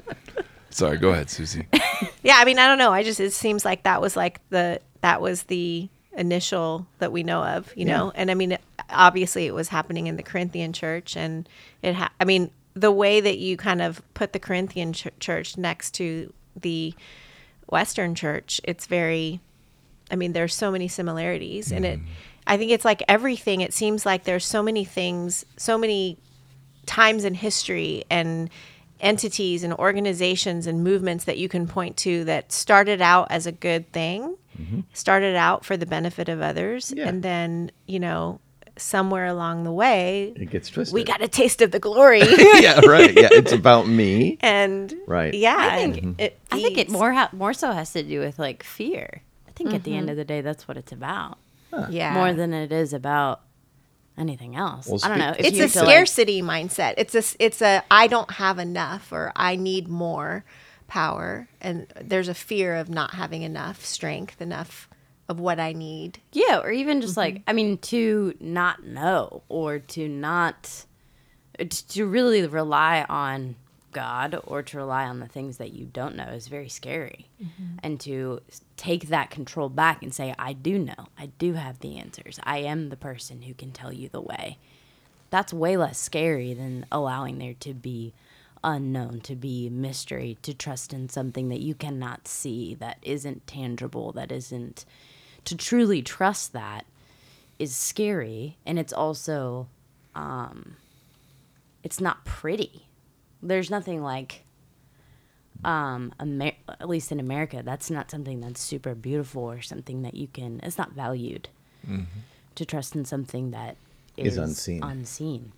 Sorry, 0.69 0.98
go 0.98 1.10
ahead, 1.10 1.29
Susie. 1.29 1.67
Yeah, 2.24 2.36
I 2.38 2.45
mean, 2.45 2.60
I 2.60 2.67
don't 2.67 2.77
know. 2.77 2.91
I 2.93 3.01
just 3.03 3.19
it 3.19 3.33
seems 3.33 3.65
like 3.65 3.81
that 3.83 4.00
was 4.00 4.15
like 4.15 4.48
the 4.50 4.79
that 5.01 5.21
was 5.21 5.43
the 5.43 5.89
initial 6.15 6.86
that 7.00 7.12
we 7.12 7.24
know 7.24 7.43
of, 7.43 7.74
you 7.75 7.83
know. 7.86 8.12
And 8.13 8.29
I 8.29 8.36
mean, 8.36 8.60
obviously, 8.91 9.48
it 9.48 9.55
was 9.55 9.69
happening 9.69 10.05
in 10.05 10.17
the 10.17 10.24
Corinthian 10.24 10.71
church, 10.71 11.17
and 11.17 11.50
it. 11.81 11.95
Ha- 11.95 12.12
I 12.19 12.25
mean, 12.25 12.51
the 12.75 12.91
way 12.91 13.21
that 13.21 13.39
you 13.39 13.57
kind 13.57 13.81
of 13.81 14.03
put 14.13 14.33
the 14.33 14.39
Corinthian 14.39 14.93
ch- 14.93 15.07
church 15.19 15.57
next 15.57 15.91
to 15.95 16.31
the 16.55 16.93
Western 17.69 18.13
church, 18.13 18.62
it's 18.63 18.86
very. 18.86 19.39
I 20.12 20.15
mean, 20.15 20.33
there's 20.33 20.53
so 20.53 20.69
many 20.69 20.88
similarities, 20.88 21.71
and 21.71 21.86
it. 21.86 22.00
I 22.48 22.57
think 22.57 22.71
it's 22.71 22.86
like 22.86 23.03
everything. 23.07 23.62
It 23.62 23.74
seems 23.74 24.05
like 24.05 24.24
there's 24.24 24.45
so 24.45 24.62
many 24.63 24.83
things, 24.86 25.45
so 25.57 25.77
many 25.77 26.17
times 26.86 27.24
in 27.24 27.33
history 27.33 28.03
and 28.10 28.50
entities 29.00 29.63
and 29.63 29.74
organizations 29.74 30.67
and 30.67 30.83
movements 30.83 31.25
that 31.25 31.38
you 31.38 31.50
can 31.50 31.67
point 31.67 31.98
to 31.98 32.24
that 32.25 32.51
started 32.51 33.01
out 33.01 33.27
as 33.31 33.45
a 33.48 33.51
good 33.51 33.91
thing, 33.91 34.36
mm-hmm. 34.60 34.81
started 34.93 35.36
out 35.36 35.65
for 35.65 35.75
the 35.77 35.86
benefit 35.86 36.29
of 36.29 36.41
others, 36.41 36.93
Yeah. 36.95 37.07
and 37.07 37.24
then, 37.24 37.71
you 37.88 38.00
know, 38.00 38.39
somewhere 38.77 39.25
along 39.27 39.63
the 39.63 39.71
way, 39.71 40.33
It 40.36 40.50
gets 40.50 40.69
twisted. 40.69 40.93
we 40.93 41.03
got 41.03 41.21
a 41.21 41.27
taste 41.27 41.62
of 41.62 41.71
the 41.71 41.79
glory. 41.79 42.21
yeah, 42.60 42.79
right. 42.86 43.13
Yeah, 43.13 43.29
it's 43.31 43.51
about 43.62 43.88
me. 43.88 44.38
and 44.41 44.93
Right. 45.07 45.33
yeah, 45.33 45.57
I 45.57 45.77
think 45.77 45.98
and 46.03 46.21
it 46.21 46.39
I 46.51 46.62
think 46.62 46.77
it 46.77 46.89
more 46.89 47.12
ha- 47.12 47.29
more 47.31 47.53
so 47.53 47.71
has 47.71 47.91
to 47.93 48.03
do 48.03 48.19
with 48.19 48.39
like 48.39 48.63
fear. 48.63 49.21
I 49.48 49.51
think 49.51 49.74
at 49.74 49.83
the 49.83 49.93
end 49.95 50.03
mm-hmm. 50.05 50.12
of 50.12 50.17
the 50.17 50.25
day, 50.25 50.41
that's 50.41 50.67
what 50.67 50.77
it's 50.77 50.91
about. 50.91 51.38
Yeah. 51.89 52.13
More 52.13 52.33
than 52.33 52.53
it 52.53 52.71
is 52.71 52.93
about 52.93 53.41
anything 54.17 54.55
else. 54.55 54.87
Well, 54.87 54.99
I 55.03 55.07
don't 55.07 55.17
know. 55.19 55.35
It's 55.37 55.47
a 55.59 55.67
feel 55.69 55.83
like- 55.83 55.89
scarcity 55.91 56.41
mindset. 56.41 56.95
It's 56.97 57.15
a 57.15 57.23
it's 57.43 57.61
a 57.61 57.83
I 57.89 58.07
don't 58.07 58.31
have 58.31 58.59
enough 58.59 59.11
or 59.11 59.31
I 59.35 59.55
need 59.55 59.87
more 59.87 60.43
power 60.87 61.47
and 61.61 61.87
there's 62.01 62.27
a 62.27 62.33
fear 62.33 62.75
of 62.75 62.89
not 62.89 63.13
having 63.13 63.43
enough 63.43 63.85
strength, 63.85 64.41
enough 64.41 64.89
of 65.29 65.39
what 65.39 65.59
I 65.59 65.71
need. 65.71 66.19
Yeah, 66.33 66.59
or 66.59 66.71
even 66.71 66.99
just 67.01 67.13
Mm-hmm. 67.13 67.19
like 67.35 67.41
I 67.47 67.53
mean, 67.53 67.77
to 67.77 68.33
not 68.39 68.83
know 68.83 69.43
or 69.47 69.79
to 69.79 70.07
not 70.09 70.85
to 71.89 72.05
really 72.05 72.45
rely 72.47 73.05
on 73.07 73.55
God 73.91 74.39
or 74.45 74.62
to 74.63 74.77
rely 74.77 75.05
on 75.05 75.19
the 75.19 75.27
things 75.27 75.57
that 75.57 75.74
you 75.74 75.86
don't 75.86 76.15
know 76.15 76.29
is 76.29 76.48
very 76.48 76.69
scary. 76.69 77.27
Mm-hmm. 77.41 77.77
And 77.83 78.00
to 78.01 78.41
take 78.77 79.07
that 79.07 79.29
control 79.29 79.69
back 79.69 80.01
and 80.01 80.13
say, 80.13 80.33
I 80.39 80.53
do 80.53 80.79
know, 80.79 81.07
I 81.17 81.27
do 81.38 81.53
have 81.53 81.79
the 81.79 81.98
answers, 81.98 82.39
I 82.43 82.60
am 82.60 82.89
the 82.89 82.98
person 82.98 83.43
who 83.43 83.53
can 83.53 83.71
tell 83.71 83.91
you 83.93 84.10
the 84.10 84.21
way. 84.21 84.57
That's 85.29 85.53
way 85.53 85.77
less 85.77 85.98
scary 85.98 86.53
than 86.53 86.86
allowing 86.91 87.38
there 87.38 87.55
to 87.62 87.74
be 87.74 88.13
unknown, 88.63 89.21
to 89.21 89.36
be 89.36 89.69
mystery, 89.69 90.38
to 90.43 90.53
trust 90.53 90.93
in 90.93 91.10
something 91.10 91.50
that 91.50 91.62
you 91.62 91.74
cannot 91.74 92.27
see, 92.27 92.75
that 92.75 92.98
isn't 93.01 93.48
tangible, 93.48 94.12
that 94.12 94.31
isn't. 94.31 94.86
To 95.45 95.55
truly 95.55 96.01
trust 96.01 96.53
that 96.53 96.86
is 97.57 97.75
scary, 97.75 98.57
and 98.65 98.77
it's 98.77 98.93
also, 98.93 99.67
um, 100.13 100.75
it's 101.83 102.00
not 102.00 102.25
pretty. 102.25 102.86
There's 103.43 103.69
nothing 103.69 104.01
like, 104.03 104.43
um, 105.63 106.13
Amer- 106.19 106.51
at 106.67 106.88
least 106.88 107.12
in 107.12 107.19
America, 107.19 107.62
that's 107.63 107.89
not 107.89 108.12
something 108.12 108.39
that's 108.39 108.62
super 108.62 108.95
beautiful 108.95 109.43
or 109.43 109.62
something 109.62 110.01
that 110.03 110.13
you 110.13 110.27
can. 110.27 110.60
It's 110.63 110.77
not 110.77 110.91
valued 110.93 111.50
to 112.55 112.65
trust 112.65 112.95
in 112.95 113.05
something 113.05 113.51
that 113.51 113.77
Is 114.17 114.33
is, 114.33 114.38
unseen. 114.38 114.83
Unseen. 114.83 115.51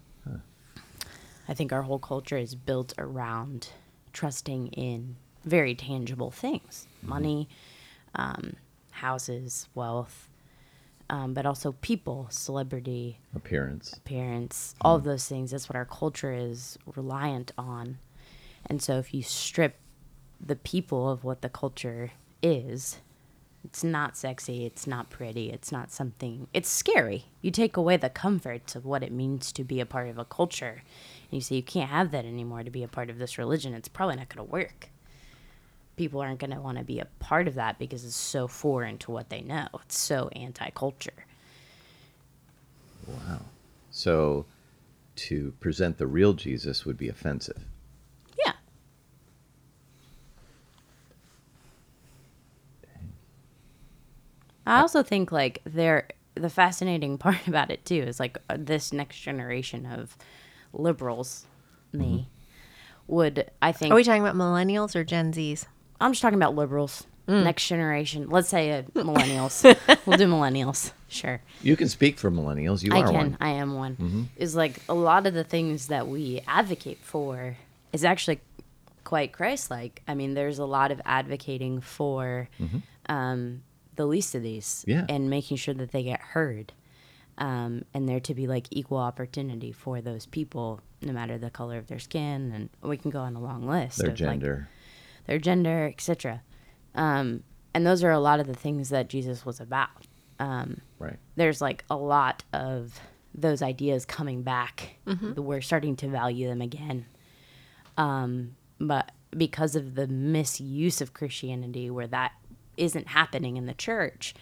I 1.50 1.54
think 1.54 1.74
our 1.74 1.82
whole 1.82 2.00
culture 2.00 2.38
is 2.38 2.56
built 2.56 2.94
around 2.98 3.68
trusting 4.13 4.68
in 4.68 5.18
very 5.44 5.75
tangible 5.75 6.32
things 6.32 6.88
money, 7.02 7.50
um, 8.16 8.54
houses, 8.92 9.68
wealth, 9.75 10.30
um, 11.10 11.33
but 11.33 11.45
also 11.45 11.74
people, 11.74 12.27
celebrity, 12.29 13.19
Appearance. 13.36 13.93
appearance, 13.93 14.75
all 14.81 14.95
of 14.95 15.03
those 15.03 15.27
things. 15.27 15.51
That's 15.51 15.69
what 15.69 15.75
our 15.75 15.86
culture 15.86 16.33
is 16.33 16.77
reliant 16.95 17.51
on. 17.57 17.98
And 18.65 18.81
so 18.81 18.98
if 18.98 19.13
you 19.13 19.22
strip 19.22 19.75
the 20.45 20.55
people 20.55 21.10
of 21.10 21.24
what 21.24 21.41
the 21.41 21.50
culture 21.50 22.12
is, 22.41 23.00
it's 23.65 23.83
not 23.83 24.17
sexy, 24.17 24.65
it's 24.65 24.86
not 24.88 25.10
pretty, 25.10 25.50
it's 25.50 25.72
not 25.72 25.89
something, 25.91 26.48
it's 26.53 26.69
scary. 26.69 27.25
You 27.41 27.50
take 27.51 27.77
away 27.77 27.95
the 27.98 28.10
comforts 28.10 28.75
of 28.75 28.86
what 28.86 29.03
it 29.03 29.12
means 29.12 29.51
to 29.53 29.63
be 29.63 29.79
a 29.79 29.86
part 29.86 30.10
of 30.10 30.17
a 30.17 30.25
culture. 30.25 30.83
And 31.31 31.33
you 31.38 31.41
say 31.41 31.55
you 31.57 31.63
can't 31.63 31.89
have 31.89 32.12
that 32.12 32.25
anymore 32.25 32.63
to 32.63 32.69
be 32.69 32.83
a 32.83 32.88
part 32.89 33.10
of 33.10 33.19
this 33.19 33.38
religion. 33.38 33.74
It's 33.74 33.88
probably 33.88 34.17
not 34.17 34.27
going 34.33 34.45
to 34.45 34.51
work. 34.51 34.89
People 35.96 36.22
aren't 36.22 36.40
going 36.40 36.52
to 36.52 36.60
want 36.60 36.78
to 36.78 36.84
be 36.84 37.00
a 37.00 37.08
part 37.20 37.48
of 37.48 37.56
that 37.56 37.78
because 37.78 38.04
it's 38.04 38.16
so 38.16 38.48
foreign 38.48 38.98
to 39.00 39.12
what 39.12 39.30
they 39.30 39.42
know. 39.42 39.68
It's 39.82 39.98
so 39.98 40.30
anti 40.36 40.70
culture. 40.72 41.26
Wow. 43.08 43.42
So 43.92 44.46
to 45.16 45.54
present 45.60 45.98
the 45.98 46.08
real 46.08 46.34
Jesus 46.34 46.86
would 46.86 46.98
be 46.98 47.10
offensive. 47.10 47.64
Yeah. 48.44 48.54
I 54.66 54.80
also 54.82 55.04
think 55.04 55.32
like 55.32 55.62
there 55.66 56.08
the 56.36 56.50
fascinating 56.50 57.18
part 57.20 57.48
about 57.48 57.72
it 57.72 57.86
too 57.86 57.96
is 57.96 58.20
like 58.20 58.38
uh, 58.50 58.58
this 58.60 58.92
next 58.92 59.20
generation 59.20 59.86
of 59.86 60.18
liberals, 60.74 61.46
me, 61.92 62.28
would 63.08 63.52
I 63.62 63.72
think 63.72 63.92
Are 63.92 63.96
we 63.96 64.04
talking 64.04 64.22
about 64.22 64.36
millennials 64.36 64.96
or 64.96 65.04
Gen 65.04 65.32
Zs? 65.32 65.66
I'm 66.02 66.12
just 66.12 66.22
talking 66.22 66.38
about 66.40 66.56
liberals, 66.56 67.06
next 67.28 67.68
generation. 67.68 68.30
Let's 68.30 68.50
say 68.50 68.72
uh, 68.72 68.82
millennials. 68.96 69.64
we'll 70.06 70.18
do 70.18 70.28
millennials, 70.28 70.92
sure. 71.08 71.42
You 71.62 71.76
can 71.78 71.88
speak 71.90 72.18
for 72.20 72.30
millennials. 72.32 72.84
You 72.84 72.94
I 72.94 73.00
are 73.02 73.06
can. 73.06 73.14
one. 73.14 73.38
I 73.40 73.50
am 73.52 73.76
one. 73.76 74.30
Is 74.36 74.56
like 74.56 74.80
a 74.90 74.94
lot 74.94 75.26
of 75.28 75.34
the 75.34 75.44
things 75.44 75.88
that 75.88 76.08
we 76.08 76.42
advocate 76.48 76.98
for 77.00 77.56
is 77.94 78.04
actually 78.04 78.42
quite 79.04 79.32
Christ-like. 79.32 80.02
I 80.08 80.14
mean, 80.16 80.34
there's 80.34 80.60
a 80.60 80.66
lot 80.66 80.92
of 80.92 81.00
advocating 81.06 81.80
for 81.82 82.50
um, 83.08 83.64
the 83.96 84.06
least 84.06 84.34
of 84.36 84.42
these, 84.44 84.84
Yeah. 84.88 85.06
and 85.08 85.30
making 85.30 85.58
sure 85.58 85.74
that 85.76 85.92
they 85.92 86.04
get 86.04 86.20
heard, 86.20 86.74
um, 87.38 87.84
and 87.94 88.08
there 88.10 88.20
to 88.22 88.34
be 88.34 88.48
like 88.48 88.68
equal 88.72 88.98
opportunity 88.98 89.72
for 89.72 90.02
those 90.02 90.26
people, 90.26 90.82
no 91.02 91.14
matter 91.14 91.38
the 91.38 91.50
color 91.52 91.78
of 91.78 91.88
their 91.88 92.00
skin, 92.00 92.52
and 92.54 92.70
we 92.82 92.98
can 92.98 93.12
go 93.12 93.20
on 93.20 93.36
a 93.36 93.40
long 93.42 93.68
list. 93.68 93.98
Their 94.00 94.08
of, 94.08 94.12
like, 94.20 94.40
gender. 94.40 94.68
Their 95.25 95.39
gender, 95.39 95.88
etc. 95.88 96.42
Um, 96.96 97.44
and 97.74 97.86
those 97.86 98.03
are 98.03 98.12
a 98.12 98.20
lot 98.20 98.39
of 98.39 98.48
the 98.48 98.53
things 98.53 98.89
that 98.89 99.10
Jesus 99.10 99.46
was 99.46 99.60
about. 99.60 100.08
Um, 100.39 100.82
right. 101.00 101.18
there's 101.36 101.62
like 101.62 101.86
a 101.89 101.96
lot 101.96 102.44
of 102.51 103.00
those 103.34 103.62
ideas 103.62 104.06
coming 104.06 104.42
back. 104.42 104.98
We're 105.39 105.62
starting 105.62 105.96
to 105.98 106.08
value 106.08 106.48
them 106.48 106.62
again. 106.62 107.06
Um, 107.98 108.56
but 108.80 109.12
because 109.36 109.75
of 109.75 109.96
the 109.96 110.08
misuse 110.08 111.01
of 111.01 111.13
Christianity, 111.13 111.89
where 111.89 112.08
that 112.08 112.34
isn't 112.77 113.08
happening 113.08 113.58
in 113.58 113.65
the 113.65 113.74
church, 113.74 114.34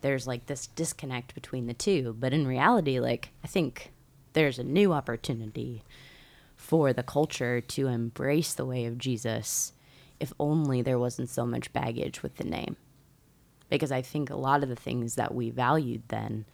there's 0.00 0.26
like 0.26 0.46
this 0.46 0.66
disconnect 0.68 1.34
between 1.34 1.66
the 1.66 1.74
two. 1.74 2.14
But 2.18 2.32
in 2.32 2.46
reality, 2.46 2.98
like, 3.00 3.30
I 3.44 3.46
think 3.46 3.92
there's 4.32 4.58
a 4.58 4.64
new 4.64 4.92
opportunity 4.92 5.82
for 6.56 6.92
the 6.92 7.02
culture 7.02 7.60
to 7.60 7.86
embrace 7.86 8.54
the 8.54 8.66
way 8.66 8.86
of 8.86 8.98
Jesus 8.98 9.72
if 10.20 10.32
only 10.38 10.82
there 10.82 10.98
wasn't 10.98 11.28
so 11.28 11.44
much 11.46 11.72
baggage 11.72 12.22
with 12.22 12.36
the 12.36 12.44
name 12.44 12.76
because 13.68 13.92
I 13.92 14.02
think 14.02 14.30
a 14.30 14.36
lot 14.36 14.62
of 14.62 14.68
the 14.68 14.76
things 14.76 15.16
that 15.16 15.34
we 15.34 15.50
valued 15.50 16.02
then 16.08 16.44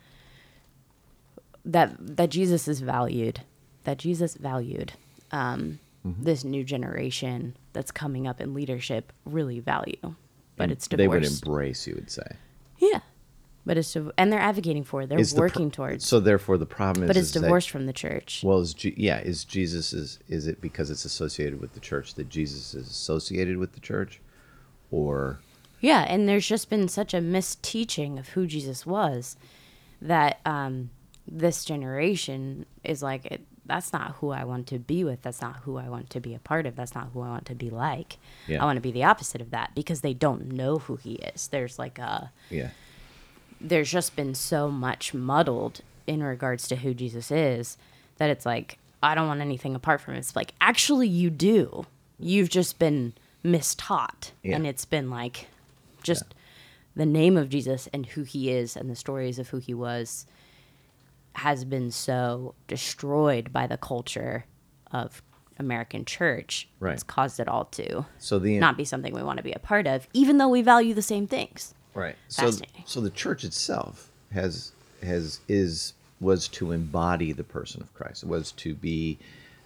that 1.64 1.94
that 2.16 2.30
Jesus 2.30 2.66
is 2.66 2.80
valued, 2.80 3.42
that 3.84 3.98
Jesus 3.98 4.34
valued, 4.34 4.94
um, 5.30 5.78
this 6.04 6.42
new 6.42 6.64
generation 6.64 7.56
that's 7.72 7.92
coming 7.92 8.26
up 8.26 8.40
in 8.40 8.54
leadership 8.54 9.12
really 9.24 9.60
value, 9.60 10.14
but 10.56 10.70
it's 10.70 10.88
divorced. 10.88 10.98
They 10.98 11.08
would 11.08 11.24
embrace, 11.24 11.86
you 11.86 11.94
would 11.94 12.10
say. 12.10 12.26
yeah, 12.78 13.00
but 13.64 13.76
it's 13.78 13.92
div- 13.92 14.10
and 14.18 14.32
they're 14.32 14.40
advocating 14.40 14.84
for 14.84 15.02
it. 15.02 15.08
They're 15.08 15.18
Is 15.20 15.34
the 15.34 15.40
working 15.40 15.70
towards, 15.70 16.06
So 16.06 16.18
therefore, 16.20 16.58
the 16.58 16.66
problem 16.66 17.04
is. 17.04 17.08
but 17.08 17.16
it's 17.16 17.28
is 17.28 17.32
that- 17.34 17.40
divorced 17.42 17.70
from 17.70 17.86
the 17.86 17.92
church. 17.92 18.42
well, 18.44 18.58
is 18.60 18.74
G- 18.74 18.94
yeah, 18.96 19.20
is 19.20 19.44
Jesus 19.44 19.92
is 19.92 20.18
is 20.28 20.46
it 20.46 20.60
because 20.60 20.90
it's 20.90 21.04
associated 21.04 21.60
with 21.60 21.72
the 21.74 21.80
church 21.80 22.14
that 22.14 22.28
Jesus 22.28 22.74
is 22.74 22.88
associated 22.88 23.56
with 23.58 23.72
the 23.72 23.80
church, 23.80 24.20
or 24.90 25.38
Yeah, 25.80 26.02
and 26.08 26.28
there's 26.28 26.46
just 26.46 26.70
been 26.70 26.88
such 26.88 27.12
a 27.14 27.18
misteaching 27.20 28.18
of 28.18 28.28
who 28.30 28.46
Jesus 28.46 28.84
was 28.86 29.36
that 30.00 30.40
um, 30.46 30.90
this 31.26 31.64
generation 31.64 32.66
is 32.84 33.02
like, 33.02 33.26
it, 33.26 33.40
that's 33.66 33.92
not 33.92 34.16
who 34.16 34.30
I 34.30 34.42
want 34.44 34.66
to 34.68 34.78
be 34.80 35.04
with. 35.04 35.22
That's 35.22 35.40
not 35.40 35.56
who 35.62 35.76
I 35.76 35.88
want 35.88 36.10
to 36.10 36.20
be 36.20 36.34
a 36.34 36.38
part 36.40 36.66
of. 36.66 36.74
That's 36.74 36.94
not 36.96 37.10
who 37.12 37.20
I 37.20 37.28
want 37.28 37.46
to 37.46 37.54
be 37.54 37.70
like. 37.70 38.18
Yeah. 38.48 38.60
I 38.60 38.64
want 38.64 38.76
to 38.76 38.80
be 38.80 38.90
the 38.90 39.04
opposite 39.04 39.40
of 39.40 39.50
that 39.50 39.72
because 39.76 40.00
they 40.00 40.14
don't 40.14 40.48
know 40.52 40.78
who 40.78 40.96
he 40.96 41.14
is. 41.14 41.46
There's 41.48 41.78
like 41.78 41.98
a 42.00 42.32
Yeah. 42.50 42.70
There's 43.62 43.90
just 43.90 44.16
been 44.16 44.34
so 44.34 44.70
much 44.70 45.14
muddled 45.14 45.80
in 46.06 46.22
regards 46.22 46.66
to 46.68 46.76
who 46.76 46.94
Jesus 46.94 47.30
is 47.30 47.76
that 48.18 48.28
it's 48.30 48.44
like 48.46 48.78
I 49.02 49.14
don't 49.14 49.26
want 49.26 49.40
anything 49.40 49.74
apart 49.74 50.00
from 50.00 50.14
it. 50.14 50.18
It's 50.18 50.36
like 50.36 50.52
actually 50.60 51.08
you 51.08 51.30
do. 51.30 51.86
You've 52.18 52.50
just 52.50 52.78
been 52.78 53.14
mistaught 53.44 54.30
Yeah. 54.42 54.56
and 54.56 54.66
it's 54.66 54.84
been 54.84 55.10
like 55.10 55.46
just 56.02 56.24
the 56.94 57.06
name 57.06 57.36
of 57.36 57.48
Jesus 57.48 57.88
and 57.92 58.06
who 58.06 58.22
he 58.22 58.50
is 58.50 58.76
and 58.76 58.88
the 58.90 58.94
stories 58.96 59.38
of 59.38 59.48
who 59.48 59.58
he 59.58 59.74
was 59.74 60.26
has 61.34 61.64
been 61.64 61.90
so 61.90 62.54
destroyed 62.68 63.52
by 63.52 63.66
the 63.66 63.76
culture 63.78 64.44
of 64.92 65.22
American 65.58 66.04
church. 66.04 66.68
Right. 66.80 66.92
It's 66.94 67.02
caused 67.02 67.40
it 67.40 67.48
all 67.48 67.64
to 67.66 68.04
So 68.18 68.38
the 68.38 68.58
not 68.58 68.76
be 68.76 68.84
something 68.84 69.14
we 69.14 69.22
want 69.22 69.38
to 69.38 69.42
be 69.42 69.52
a 69.52 69.58
part 69.58 69.86
of, 69.86 70.06
even 70.12 70.38
though 70.38 70.48
we 70.48 70.62
value 70.62 70.92
the 70.94 71.02
same 71.02 71.26
things. 71.26 71.74
Right. 71.94 72.16
So 72.28 72.50
so 72.86 73.00
the 73.00 73.10
church 73.10 73.44
itself 73.44 74.10
has 74.32 74.72
has 75.02 75.40
is 75.48 75.94
was 76.20 76.48
to 76.48 76.72
embody 76.72 77.32
the 77.32 77.44
person 77.44 77.82
of 77.82 77.92
Christ. 77.94 78.22
It 78.22 78.28
was 78.28 78.52
to 78.52 78.74
be 78.74 79.18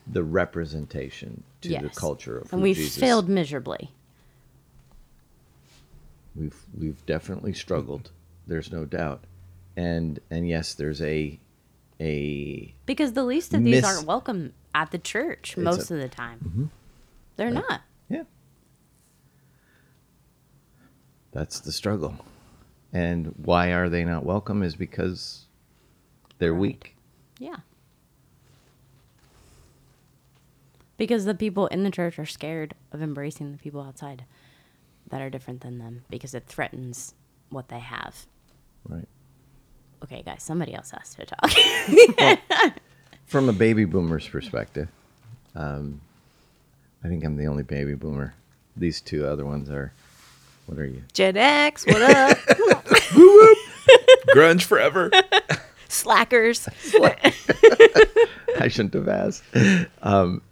the 0.06 0.22
representation 0.22 1.42
to 1.60 1.68
the 1.78 1.88
culture 1.90 2.38
of 2.38 2.52
and 2.52 2.62
we've 2.62 2.76
Jesus. 2.76 2.96
failed 2.98 3.28
miserably. 3.28 3.90
We've 6.34 6.56
we've 6.78 7.04
definitely 7.06 7.54
struggled. 7.54 8.10
There's 8.46 8.70
no 8.70 8.84
doubt. 8.84 9.24
And 9.76 10.20
and 10.30 10.48
yes, 10.48 10.74
there's 10.74 11.00
a 11.02 11.38
a 12.00 12.74
Because 12.84 13.12
the 13.12 13.24
least 13.24 13.54
of 13.54 13.64
these 13.64 13.84
aren't 13.84 14.06
welcome 14.06 14.52
at 14.74 14.90
the 14.90 14.98
church 14.98 15.56
most 15.56 15.90
a- 15.90 15.94
of 15.94 16.00
the 16.00 16.08
time. 16.08 16.38
Mm-hmm. 16.44 16.64
They're 17.36 17.50
not. 17.50 17.82
yeah. 18.08 18.22
That's 21.36 21.60
the 21.60 21.70
struggle. 21.70 22.16
And 22.94 23.34
why 23.36 23.72
are 23.74 23.90
they 23.90 24.06
not 24.06 24.24
welcome 24.24 24.62
is 24.62 24.74
because 24.74 25.44
they're 26.38 26.54
weak. 26.54 26.96
Yeah. 27.38 27.56
Because 30.96 31.26
the 31.26 31.34
people 31.34 31.66
in 31.66 31.82
the 31.82 31.90
church 31.90 32.18
are 32.18 32.24
scared 32.24 32.72
of 32.90 33.02
embracing 33.02 33.52
the 33.52 33.58
people 33.58 33.82
outside 33.82 34.24
that 35.10 35.20
are 35.20 35.28
different 35.28 35.60
than 35.60 35.78
them 35.78 36.04
because 36.08 36.32
it 36.32 36.46
threatens 36.46 37.12
what 37.50 37.68
they 37.68 37.80
have. 37.80 38.24
Right. 38.88 39.08
Okay, 40.04 40.22
guys, 40.22 40.42
somebody 40.42 40.72
else 40.72 40.90
has 40.92 41.14
to 41.16 41.26
talk. 41.26 42.78
from 43.26 43.50
a 43.50 43.52
baby 43.52 43.84
boomer's 43.84 44.26
perspective, 44.26 44.88
um, 45.54 46.00
I 47.04 47.08
think 47.08 47.24
I'm 47.24 47.36
the 47.36 47.46
only 47.46 47.62
baby 47.62 47.92
boomer. 47.92 48.32
These 48.74 49.02
two 49.02 49.26
other 49.26 49.44
ones 49.44 49.68
are. 49.68 49.92
What 50.66 50.78
are 50.78 50.86
you? 50.86 51.02
Gen 51.12 51.36
X, 51.36 51.86
what 51.86 52.02
up? 52.02 52.38
Grunge 54.34 54.64
forever. 54.64 55.10
Slackers. 55.88 56.68
I 58.58 58.68
shouldn't 58.68 58.94
have 58.94 59.08
asked. 59.08 59.44
Um, 60.02 60.42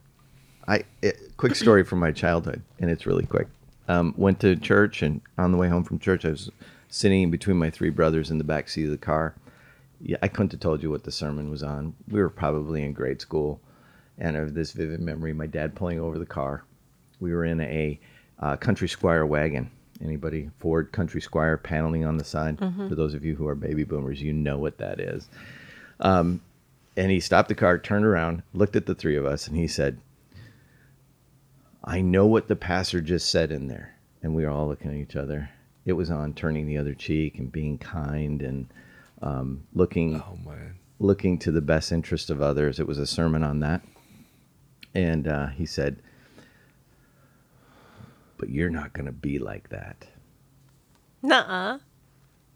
I 0.68 0.84
it, 1.02 1.18
quick 1.36 1.56
story 1.56 1.82
from 1.84 1.98
my 1.98 2.12
childhood, 2.12 2.62
and 2.78 2.90
it's 2.90 3.06
really 3.06 3.26
quick. 3.26 3.48
Um, 3.88 4.14
went 4.16 4.40
to 4.40 4.54
church, 4.56 5.02
and 5.02 5.20
on 5.36 5.52
the 5.52 5.58
way 5.58 5.68
home 5.68 5.82
from 5.82 5.98
church, 5.98 6.24
I 6.24 6.30
was 6.30 6.50
sitting 6.88 7.22
in 7.22 7.30
between 7.30 7.56
my 7.56 7.70
three 7.70 7.90
brothers 7.90 8.30
in 8.30 8.38
the 8.38 8.44
back 8.44 8.68
seat 8.68 8.84
of 8.84 8.90
the 8.90 8.98
car. 8.98 9.34
Yeah, 10.00 10.16
I 10.22 10.28
couldn't 10.28 10.52
have 10.52 10.60
told 10.60 10.82
you 10.82 10.90
what 10.90 11.04
the 11.04 11.12
sermon 11.12 11.50
was 11.50 11.62
on. 11.62 11.94
We 12.08 12.20
were 12.20 12.30
probably 12.30 12.84
in 12.84 12.92
grade 12.92 13.20
school, 13.20 13.60
and 14.18 14.36
I 14.36 14.40
have 14.40 14.54
this 14.54 14.72
vivid 14.72 15.00
memory: 15.00 15.32
my 15.32 15.46
dad 15.46 15.74
pulling 15.74 16.00
over 16.00 16.18
the 16.18 16.26
car. 16.26 16.64
We 17.18 17.32
were 17.34 17.44
in 17.44 17.60
a 17.60 17.98
uh, 18.38 18.56
Country 18.56 18.88
Squire 18.88 19.26
wagon. 19.26 19.70
Anybody 20.02 20.50
Ford 20.58 20.90
Country 20.92 21.20
Squire 21.20 21.56
paneling 21.56 22.04
on 22.04 22.16
the 22.16 22.24
side? 22.24 22.58
For 22.58 22.94
those 22.94 23.14
of 23.14 23.24
you 23.24 23.34
who 23.36 23.46
are 23.46 23.54
baby 23.54 23.84
boomers, 23.84 24.20
you 24.20 24.32
know 24.32 24.58
what 24.58 24.78
that 24.78 24.98
is. 25.00 25.28
Um, 26.00 26.40
and 26.96 27.10
he 27.10 27.20
stopped 27.20 27.48
the 27.48 27.54
car, 27.54 27.78
turned 27.78 28.04
around, 28.04 28.42
looked 28.52 28.76
at 28.76 28.86
the 28.86 28.94
three 28.94 29.16
of 29.16 29.24
us, 29.26 29.46
and 29.48 29.56
he 29.56 29.66
said, 29.68 29.98
I 31.82 32.00
know 32.00 32.26
what 32.26 32.48
the 32.48 32.56
pastor 32.56 33.00
just 33.00 33.30
said 33.30 33.52
in 33.52 33.68
there. 33.68 33.94
And 34.22 34.34
we 34.34 34.44
were 34.44 34.50
all 34.50 34.68
looking 34.68 34.90
at 34.90 34.96
each 34.96 35.16
other. 35.16 35.50
It 35.84 35.92
was 35.92 36.10
on 36.10 36.32
turning 36.32 36.66
the 36.66 36.78
other 36.78 36.94
cheek 36.94 37.38
and 37.38 37.52
being 37.52 37.76
kind 37.78 38.40
and 38.42 38.66
um, 39.22 39.64
looking 39.74 40.16
Oh 40.16 40.38
man. 40.44 40.76
looking 40.98 41.38
to 41.40 41.52
the 41.52 41.60
best 41.60 41.92
interest 41.92 42.30
of 42.30 42.40
others. 42.40 42.80
It 42.80 42.86
was 42.86 42.98
a 42.98 43.06
sermon 43.06 43.42
on 43.42 43.60
that. 43.60 43.82
And 44.94 45.28
uh, 45.28 45.48
he 45.48 45.66
said, 45.66 46.00
But 48.44 48.52
you're 48.52 48.68
not 48.68 48.92
going 48.92 49.06
to 49.06 49.12
be 49.12 49.38
like 49.38 49.70
that. 49.70 50.06
Nuh-uh. 51.22 51.78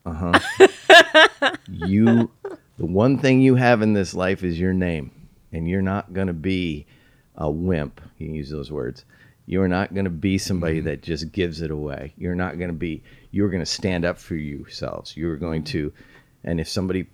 Uh 0.05 0.13
huh. 0.13 1.57
you 1.73 2.31
the 2.77 2.85
one 2.85 3.19
thing 3.19 3.41
you 3.41 3.55
have 3.55 3.81
in 3.81 3.95
this 3.95 4.13
life 4.13 4.45
is 4.45 4.61
your 4.61 4.75
name 4.75 5.11
and 5.51 5.67
you're 5.67 5.81
not 5.81 6.13
going 6.13 6.27
to 6.27 6.35
be 6.35 6.85
a 7.37 7.51
wimp 7.51 8.03
you 8.19 8.27
can 8.27 8.35
use 8.35 8.51
those 8.51 8.71
words 8.71 9.07
you're 9.47 9.67
not 9.69 9.95
going 9.95 10.05
to 10.05 10.11
be 10.11 10.37
somebody 10.37 10.81
that 10.81 11.03
just 11.03 11.33
gives 11.33 11.63
it 11.63 11.71
away 11.71 12.13
you're 12.19 12.35
not 12.35 12.59
going 12.59 12.69
to 12.69 12.77
be 12.77 13.03
you're 13.31 13.49
going 13.49 13.63
to 13.63 13.67
stand 13.67 14.05
up 14.05 14.19
for 14.19 14.35
yourselves 14.35 15.17
you're 15.17 15.37
going 15.37 15.65
to 15.65 15.91
and 16.45 16.61
if 16.61 16.69
somebody 16.69 17.07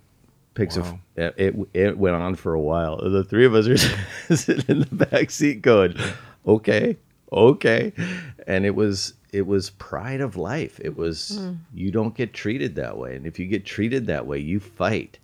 picks 0.54 0.76
Wow. 0.76 0.98
a 1.16 1.22
f- 1.26 1.34
it 1.38 1.54
it 1.74 1.96
went 1.98 2.16
on 2.16 2.34
for 2.34 2.54
a 2.54 2.60
while 2.60 2.96
the 2.98 3.22
three 3.24 3.46
of 3.46 3.54
us 3.54 3.68
are 3.68 3.76
sitting 4.36 4.64
in 4.68 4.80
the 4.80 5.06
back 5.06 5.30
seat 5.30 5.62
going 5.62 5.96
okay 6.46 6.96
okay. 7.34 7.92
And 8.46 8.64
it 8.64 8.74
was 8.74 9.14
it 9.32 9.46
was 9.46 9.70
pride 9.70 10.20
of 10.20 10.36
life. 10.36 10.80
It 10.82 10.96
was 10.96 11.40
you 11.72 11.90
don't 11.90 12.14
get 12.14 12.32
treated 12.32 12.76
that 12.76 12.96
way. 12.96 13.16
And 13.16 13.26
if 13.26 13.38
you 13.38 13.46
get 13.46 13.64
treated 13.64 14.06
that 14.06 14.26
way 14.26 14.38
you 14.38 14.60
fight. 14.60 15.18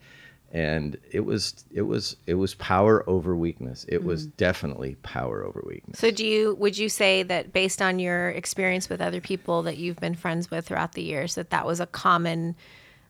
And 0.52 0.98
it 1.12 1.20
was 1.20 1.64
it 1.72 1.82
was 1.82 2.16
it 2.26 2.34
was 2.34 2.54
power 2.56 3.08
over 3.08 3.36
weakness. 3.36 3.86
It 3.88 4.02
was 4.02 4.26
definitely 4.26 4.96
power 5.04 5.44
over 5.44 5.62
weakness. 5.64 6.00
So 6.00 6.10
do 6.10 6.26
you 6.26 6.56
would 6.58 6.76
you 6.76 6.88
say 6.88 7.22
that 7.22 7.52
based 7.52 7.80
on 7.80 8.00
your 8.00 8.30
experience 8.30 8.88
with 8.88 9.00
other 9.00 9.20
people 9.20 9.62
that 9.62 9.76
you've 9.76 10.00
been 10.00 10.16
friends 10.16 10.50
with 10.50 10.66
throughout 10.66 10.94
the 10.94 11.02
years 11.02 11.36
that 11.36 11.50
that 11.50 11.66
was 11.66 11.78
a 11.78 11.86
common 11.86 12.56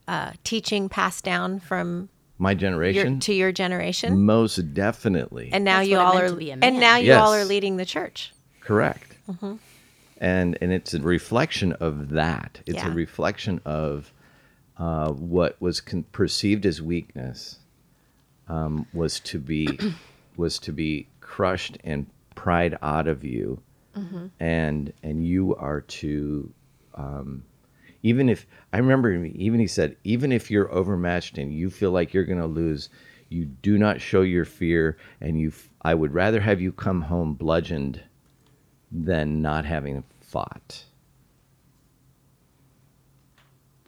uh, 0.07 0.33
teaching 0.45 0.91
passed 0.91 1.25
down 1.25 1.61
from 1.61 2.11
my 2.37 2.51
your 2.51 2.61
generation 2.61 3.21
to 3.21 3.33
your 3.33 3.53
generation? 3.53 4.27
most 4.27 4.75
definitely. 4.75 5.49
And 5.51 5.65
now 5.65 5.79
That's 5.79 5.89
you 5.89 5.99
all 5.99 6.19
are 6.19 6.29
to 6.29 6.51
and 6.51 6.79
now 6.79 6.97
you 6.97 7.15
all 7.15 7.33
are 7.33 7.47
leading 7.47 7.79
the 7.79 7.87
church. 7.87 8.35
Correct. 8.71 9.17
And 10.21 10.57
and 10.61 10.71
it's 10.73 10.95
a 10.95 11.01
reflection 11.01 11.73
of 11.75 12.11
that. 12.11 12.61
It's 12.67 12.77
Yeah. 12.77 12.93
a 12.93 12.95
reflection 12.95 13.61
of 13.65 14.13
uh, 14.77 15.11
what 15.13 15.61
was 15.61 15.81
con- 15.81 16.05
perceived 16.13 16.65
as 16.67 16.81
weakness 16.81 17.59
um, 18.49 18.87
was 18.93 19.19
to 19.21 19.39
be 19.39 19.67
was 20.37 20.59
to 20.61 20.73
be 20.73 21.09
crushed 21.21 21.79
and 21.85 22.07
pried 22.35 22.77
out 22.83 23.09
of 23.09 23.25
you, 23.25 23.61
and 24.39 24.93
and 25.03 25.27
you 25.27 25.57
are 25.57 25.81
to 25.81 26.53
um, 26.95 27.43
even 28.03 28.29
if 28.29 28.47
I 28.73 28.79
remember 28.79 29.13
even 29.25 29.59
he 29.61 29.67
said 29.67 29.97
even 30.05 30.33
if 30.33 30.51
you're 30.51 30.71
overmatched 30.71 31.39
and 31.39 31.53
you 31.53 31.71
feel 31.71 31.91
like 31.91 32.15
you're 32.15 32.25
going 32.25 32.39
to 32.41 32.47
lose, 32.47 32.89
you 33.31 33.47
do 33.47 33.79
not 33.79 34.01
show 34.01 34.23
your 34.23 34.45
fear, 34.45 34.97
and 35.21 35.41
you 35.41 35.53
I 35.83 35.95
would 35.95 36.13
rather 36.15 36.41
have 36.41 36.61
you 36.61 36.73
come 36.73 37.03
home 37.03 37.35
bludgeoned 37.35 38.03
than 38.91 39.43
not 39.43 39.65
having 39.65 40.05
fought. 40.21 40.85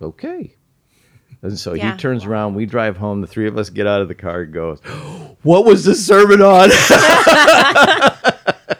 Okay. 0.01 0.55
And 1.43 1.59
so 1.59 1.73
Yeah. 1.75 1.93
he 1.93 1.99
turns 1.99 2.25
around, 2.25 2.55
we 2.55 2.67
drive 2.67 2.97
home, 2.97 3.21
the 3.21 3.27
three 3.27 3.49
of 3.49 3.59
us 3.59 3.69
get 3.71 3.87
out 3.87 4.01
of 4.01 4.09
the 4.09 4.15
car 4.15 4.43
and 4.43 4.53
goes, 4.53 4.81
What 5.43 5.65
was 5.65 5.85
the 5.85 5.95
sermon 5.95 6.41
on? 6.43 6.71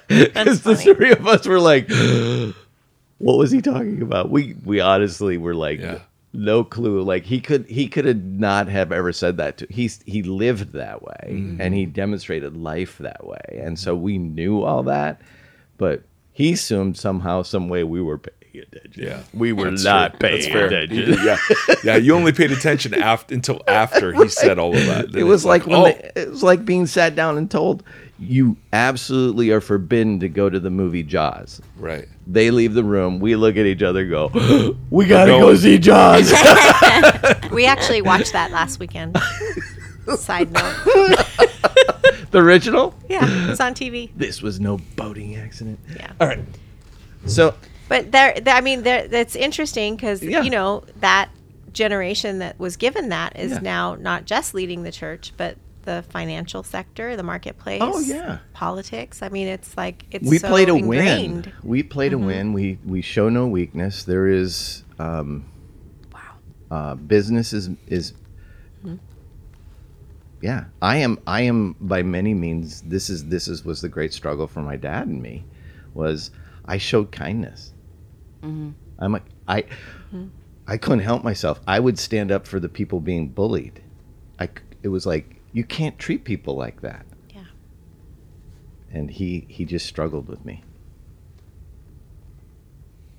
Because 0.09 0.61
the 0.61 0.77
three 0.77 1.11
of 1.13 1.27
us 1.27 1.47
were 1.47 1.59
like, 1.61 1.89
What 3.19 3.39
was 3.39 3.51
he 3.51 3.63
talking 3.63 4.03
about? 4.03 4.31
We 4.31 4.55
we 4.65 4.81
honestly 4.81 5.39
were 5.39 5.55
like 5.55 5.81
Yeah. 5.81 6.01
no 6.33 6.65
clue. 6.65 7.03
Like 7.03 7.25
he 7.25 7.41
could 7.41 7.67
he 7.67 7.89
could 7.89 8.05
have 8.05 8.23
not 8.23 8.69
have 8.69 8.93
ever 8.93 9.13
said 9.13 9.39
that 9.39 9.59
to 9.59 9.67
he's 9.71 10.03
he 10.05 10.23
lived 10.23 10.73
that 10.73 11.03
way 11.03 11.17
and 11.29 11.59
mm-hmm. 11.61 11.73
he 11.73 11.87
demonstrated 11.87 12.57
life 12.57 12.99
that 12.99 13.27
way. 13.27 13.61
And 13.63 13.79
so 13.79 13.95
we 13.97 14.19
knew 14.19 14.63
all 14.63 14.83
that, 14.85 15.21
but 15.79 16.03
he 16.33 16.53
assumed 16.53 16.97
somehow, 16.97 17.43
some 17.43 17.69
way 17.69 17.85
we 17.85 18.01
were 18.03 18.19
paying 18.19 18.65
attention. 18.65 19.03
Yeah. 19.03 19.23
We 19.35 19.53
were 19.53 19.71
That's 19.71 19.85
not 19.85 20.11
true. 20.13 20.19
paying 20.29 20.41
That's 20.41 20.47
fair. 20.53 20.67
attention. 20.67 21.19
yeah, 21.25 21.37
yeah. 21.85 21.97
You 21.97 22.15
only 22.15 22.33
paid 22.33 22.51
attention 22.53 22.95
after 22.95 23.35
until 23.35 23.61
after 23.67 24.13
he 24.13 24.29
said 24.29 24.59
all 24.59 24.75
of 24.77 24.85
that. 24.87 25.05
It 25.07 25.13
Then 25.13 25.27
was 25.29 25.43
it's 25.43 25.47
like, 25.47 25.67
when 25.67 25.77
oh, 25.77 25.85
they, 25.85 26.11
it 26.17 26.31
was 26.31 26.43
like 26.43 26.65
being 26.65 26.87
sat 26.87 27.15
down 27.15 27.39
and 27.39 27.51
told 27.51 27.83
you 28.19 28.57
absolutely 28.73 29.51
are 29.51 29.61
forbidden 29.61 30.21
to 30.21 30.29
go 30.29 30.49
to 30.49 30.61
the 30.61 30.71
movie 30.71 31.03
Jaws. 31.03 31.61
right. 31.77 32.07
They 32.27 32.53
leave 32.53 32.75
the 32.75 32.85
room. 32.85 33.19
We 33.19 33.35
look 33.35 33.57
at 33.57 33.67
each 33.67 33.83
other, 33.83 34.07
go, 34.07 34.29
"We 34.91 35.07
gotta 35.07 35.33
go 35.33 35.55
see 35.57 35.79
Jaws." 35.79 36.33
We 37.51 37.67
actually 37.67 38.01
watched 38.01 38.33
that 38.33 38.51
last 38.53 38.79
weekend. 38.79 39.19
Side 40.17 40.51
note. 40.53 41.27
The 42.33 42.39
original? 42.41 42.95
Yeah, 43.09 43.51
it's 43.51 43.61
on 43.61 43.75
TV. 43.75 44.11
This 44.17 44.43
was 44.43 44.59
no 44.59 44.79
boating 44.97 45.37
accident. 45.37 45.79
Yeah. 45.95 46.13
All 46.21 46.27
right. 46.27 46.41
So 47.27 47.55
But 47.89 48.11
there, 48.11 48.35
there- 48.41 48.55
I 48.57 48.61
mean, 48.61 48.83
there, 48.83 49.07
that's 49.07 49.37
interesting 49.37 49.97
because 49.97 50.23
Yeah. 50.23 50.43
you 50.43 50.51
know 50.51 50.83
that 51.01 51.31
generation 51.73 52.39
that 52.41 52.59
was 52.59 52.77
given 52.77 53.09
that 53.11 53.39
is 53.39 53.53
Yeah. 53.53 53.59
now 53.61 53.95
not 53.95 54.25
just 54.27 54.55
leading 54.55 54.83
the 54.83 54.93
church, 54.93 55.33
but 55.37 55.57
the 55.85 56.05
financial 56.11 56.63
sector, 56.63 57.17
the 57.17 57.23
marketplace. 57.23 57.81
Oh, 57.83 57.99
yeah. 58.01 58.39
politics. 58.53 59.21
I 59.23 59.29
mean, 59.31 59.49
it's 59.49 59.77
like 59.77 60.05
it's 60.11 60.29
we 60.29 60.39
so 60.39 60.49
play 60.49 60.65
to 60.65 60.75
ingrained. 60.77 61.47
win. 61.47 61.55
We 61.63 61.83
play 61.83 62.09
to 62.09 62.17
win. 62.19 62.53
We 62.53 62.79
we 62.85 63.03
show 63.03 63.29
no 63.29 63.47
weakness. 63.47 64.05
There 64.05 64.27
is 64.29 64.85
um, 64.99 65.45
Wow. 66.13 66.21
uh, 66.71 66.95
business 66.95 67.53
is 67.53 67.71
is 67.89 68.13
yeah. 70.43 70.65
I 70.83 70.97
am 70.97 71.19
I 71.27 71.43
am 71.43 71.77
by 71.81 72.03
many 72.03 72.35
means. 72.35 72.83
This 72.83 73.09
is 73.09 73.27
this 73.27 73.49
is 73.49 73.65
was 73.65 73.81
the 73.81 73.89
great 73.89 74.13
struggle 74.13 74.47
for 74.47 74.61
my 74.61 74.77
dad 74.77 75.07
and 75.07 75.23
me, 75.23 75.45
was 75.95 76.31
I 76.65 76.79
showed 76.79 77.13
kindness. 77.13 77.73
Mm-hmm. 78.43 78.71
I'm 78.99 79.13
like 79.13 79.25
I 79.49 79.65
I 80.67 80.77
couldn't 80.77 81.01
help 81.01 81.25
myself. 81.25 81.61
I 81.67 81.81
would 81.81 81.99
stand 81.99 82.31
up 82.31 82.47
for 82.47 82.61
the 82.61 82.69
people 82.69 83.01
being 83.01 83.29
bullied. 83.29 83.81
I 84.39 84.49
it 84.83 84.89
was 84.89 85.07
like 85.07 85.37
you 85.53 85.65
can't 85.65 85.99
treat 85.99 86.25
people 86.25 86.57
like 86.57 86.81
that 86.81 87.07
Yeah. 87.35 87.45
and 88.91 89.11
he 89.11 89.47
he 89.49 89.65
just 89.65 89.87
struggled 89.87 90.29
with 90.29 90.45
me. 90.45 90.65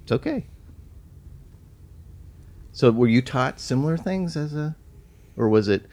It's 0.04 0.12
okay. 0.12 0.46
So 2.74 2.92
were 2.92 3.08
you 3.08 3.22
taught 3.22 3.60
similar 3.60 3.98
things 3.98 4.36
as 4.36 4.54
a 4.56 4.76
or 5.38 5.48
was 5.48 5.68
it 5.68 5.86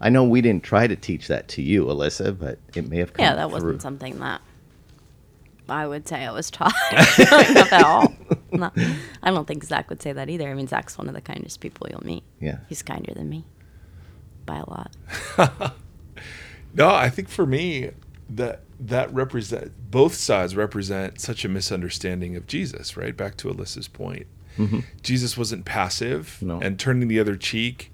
I 0.00 0.08
know 0.08 0.24
we 0.24 0.40
didn't 0.40 0.62
try 0.64 0.86
to 0.86 0.96
teach 0.96 1.28
that 1.28 1.48
to 1.48 1.62
you, 1.62 1.84
Alyssa, 1.86 2.38
but 2.38 2.58
it 2.74 2.88
may 2.88 2.98
have 2.98 3.12
come 3.12 3.22
Yeah, 3.24 3.34
that 3.34 3.46
through. 3.48 3.52
wasn't 3.54 3.82
something 3.82 4.18
that 4.20 4.40
I 5.68 5.86
would 5.86 6.08
say 6.08 6.24
I 6.24 6.32
was 6.32 6.50
taught 6.50 6.72
Not 7.18 7.72
at 7.72 7.84
all. 7.84 8.12
No, 8.52 8.68
I 9.22 9.30
don't 9.30 9.46
think 9.46 9.62
Zach 9.62 9.88
would 9.90 10.02
say 10.02 10.12
that 10.12 10.28
either. 10.28 10.48
I 10.50 10.54
mean, 10.54 10.66
Zach's 10.66 10.98
one 10.98 11.06
of 11.06 11.14
the 11.14 11.20
kindest 11.20 11.60
people 11.60 11.86
you'll 11.88 12.04
meet. 12.04 12.24
Yeah. 12.40 12.58
He's 12.68 12.82
kinder 12.82 13.12
than 13.14 13.28
me 13.28 13.44
by 14.44 14.56
a 14.56 14.68
lot. 14.68 15.74
No, 16.74 16.88
I 16.88 17.08
think 17.10 17.28
for 17.28 17.46
me 17.46 17.90
that 18.28 18.62
that 18.78 19.12
represent 19.12 19.72
both 19.90 20.14
sides 20.14 20.54
represent 20.56 21.20
such 21.20 21.44
a 21.44 21.48
misunderstanding 21.48 22.36
of 22.36 22.46
Jesus, 22.46 22.96
right? 22.96 23.16
Back 23.16 23.36
to 23.38 23.48
Alyssa's 23.48 23.88
point. 23.88 24.26
Mm-hmm. 24.56 24.80
Jesus 25.02 25.36
wasn't 25.36 25.64
passive 25.64 26.38
No. 26.40 26.60
and 26.60 26.78
turning 26.78 27.08
the 27.08 27.18
other 27.20 27.34
cheek 27.36 27.92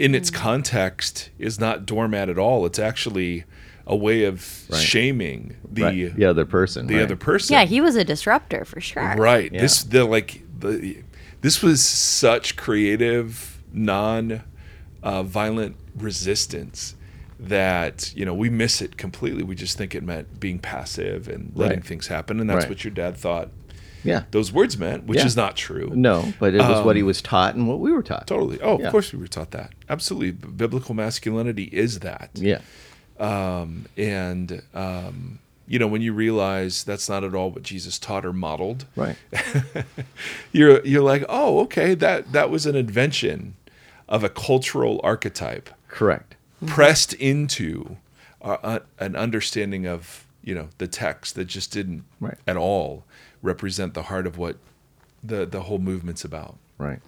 in 0.00 0.14
its 0.14 0.30
context 0.30 1.28
is 1.38 1.60
not 1.60 1.84
doormat 1.84 2.30
at 2.30 2.38
all. 2.38 2.64
It's 2.64 2.78
actually 2.78 3.44
a 3.86 3.94
way 3.94 4.24
of 4.24 4.64
Right. 4.70 4.80
shaming 4.80 5.56
the 5.70 5.82
Right. 5.82 6.16
the 6.16 6.24
other 6.24 6.46
person. 6.46 6.86
the 6.86 6.94
right. 6.94 7.02
other 7.02 7.16
person. 7.16 7.52
Yeah, 7.52 7.64
he 7.64 7.80
was 7.82 7.96
a 7.96 8.04
disruptor 8.04 8.64
for 8.64 8.80
sure. 8.80 9.14
Right. 9.16 9.52
Yeah. 9.52 9.60
This 9.60 9.82
the 9.84 10.04
like 10.06 10.42
the 10.58 10.96
this 11.42 11.62
was 11.62 11.84
such 11.84 12.56
creative, 12.56 13.58
non 13.72 14.42
uh, 15.02 15.22
violent 15.22 15.76
resistance 15.96 16.94
that 17.38 18.12
you 18.16 18.24
know 18.24 18.34
we 18.34 18.48
miss 18.48 18.80
it 18.80 18.96
completely. 18.96 19.42
We 19.42 19.54
just 19.54 19.76
think 19.76 19.94
it 19.94 20.02
meant 20.02 20.40
being 20.40 20.58
passive 20.58 21.28
and 21.28 21.52
letting 21.54 21.78
Right. 21.80 21.86
things 21.86 22.06
happen, 22.06 22.40
and 22.40 22.48
that's 22.48 22.64
Right. 22.64 22.68
what 22.70 22.84
your 22.84 22.92
dad 22.92 23.16
thought 23.18 23.50
Yeah. 24.04 24.24
those 24.30 24.52
words 24.52 24.76
meant, 24.78 25.04
which 25.04 25.18
Yeah. 25.20 25.26
is 25.26 25.36
not 25.36 25.56
true. 25.56 25.90
No, 25.94 26.32
but 26.38 26.54
it 26.54 26.58
was 26.58 26.84
what 26.84 26.96
he 26.96 27.02
Um, 27.02 27.06
was 27.08 27.20
taught 27.22 27.54
and 27.54 27.68
what 27.68 27.78
we 27.80 27.92
were 27.92 28.02
taught. 28.02 28.26
Totally. 28.26 28.58
Oh, 28.60 28.78
Yeah. 28.78 28.86
of 28.86 28.92
course 28.92 29.12
we 29.12 29.18
were 29.18 29.26
taught 29.28 29.50
that. 29.52 29.72
Absolutely. 29.88 30.30
Biblical 30.32 30.94
masculinity 30.94 31.64
is 31.72 32.00
that. 32.00 32.30
Yeah. 32.34 32.60
Um, 33.18 33.86
and 33.98 34.62
um, 34.74 35.40
you 35.68 35.78
know 35.78 35.86
when 35.86 36.00
you 36.02 36.12
realize 36.12 36.82
that's 36.84 37.08
not 37.08 37.22
at 37.22 37.34
all 37.34 37.50
what 37.50 37.62
Jesus 37.62 37.98
taught 37.98 38.24
or 38.24 38.32
modeled, 38.32 38.86
Right. 38.96 39.16
you're 40.52 40.84
you're 40.86 41.02
like, 41.02 41.24
oh, 41.28 41.60
okay, 41.60 41.94
that 41.94 42.32
that 42.32 42.50
was 42.50 42.66
an 42.66 42.76
invention 42.76 43.54
of 44.08 44.24
a 44.24 44.28
cultural 44.28 45.00
archetype 45.04 45.70
Correct. 45.88 46.34
pressed 46.66 47.12
into 47.14 47.96
uh, 48.42 48.56
uh, 48.62 48.78
an 48.98 49.14
understanding 49.16 49.86
of 49.86 50.24
you 50.42 50.54
know 50.54 50.68
the 50.78 50.88
text 50.88 51.34
that 51.34 51.44
just 51.44 51.72
didn't 51.72 52.04
Right. 52.18 52.38
at 52.46 52.56
all 52.56 53.04
represent 53.42 53.94
the 53.94 54.04
heart 54.04 54.26
of 54.26 54.36
what 54.38 54.56
the 55.22 55.46
the 55.46 55.62
whole 55.62 55.78
movement's 55.78 56.24
about. 56.24 56.56
Right. 56.78 57.00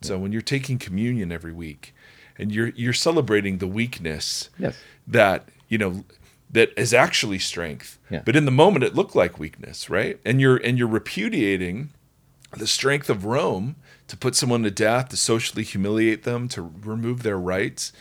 So 0.00 0.18
when 0.18 0.32
you're 0.32 0.42
taking 0.42 0.78
communion 0.78 1.30
every 1.32 1.52
week 1.52 1.94
and 2.38 2.52
you're 2.52 2.68
you're 2.76 2.92
celebrating 2.92 3.58
the 3.58 3.66
weakness 3.66 4.50
Yes. 4.58 4.76
that 5.06 5.48
you 5.68 5.78
know 5.78 6.04
that 6.50 6.70
is 6.78 6.92
actually 6.94 7.38
strength, 7.38 7.98
Yeah. 8.10 8.22
but 8.24 8.36
in 8.36 8.44
the 8.44 8.50
moment 8.50 8.84
it 8.84 8.94
looked 8.94 9.16
like 9.16 9.38
weakness, 9.38 9.88
right? 9.90 10.18
And 10.24 10.40
you're 10.40 10.56
and 10.56 10.78
you're 10.78 10.88
repudiating 10.88 11.90
the 12.56 12.66
strength 12.66 13.10
of 13.10 13.24
Rome 13.24 13.74
to 14.06 14.16
put 14.16 14.36
someone 14.36 14.62
to 14.62 14.70
death, 14.70 15.08
to 15.08 15.16
socially 15.16 15.64
humiliate 15.64 16.22
them, 16.24 16.46
to 16.48 16.62
remove 16.62 17.22
their 17.22 17.38
rights, 17.38 17.92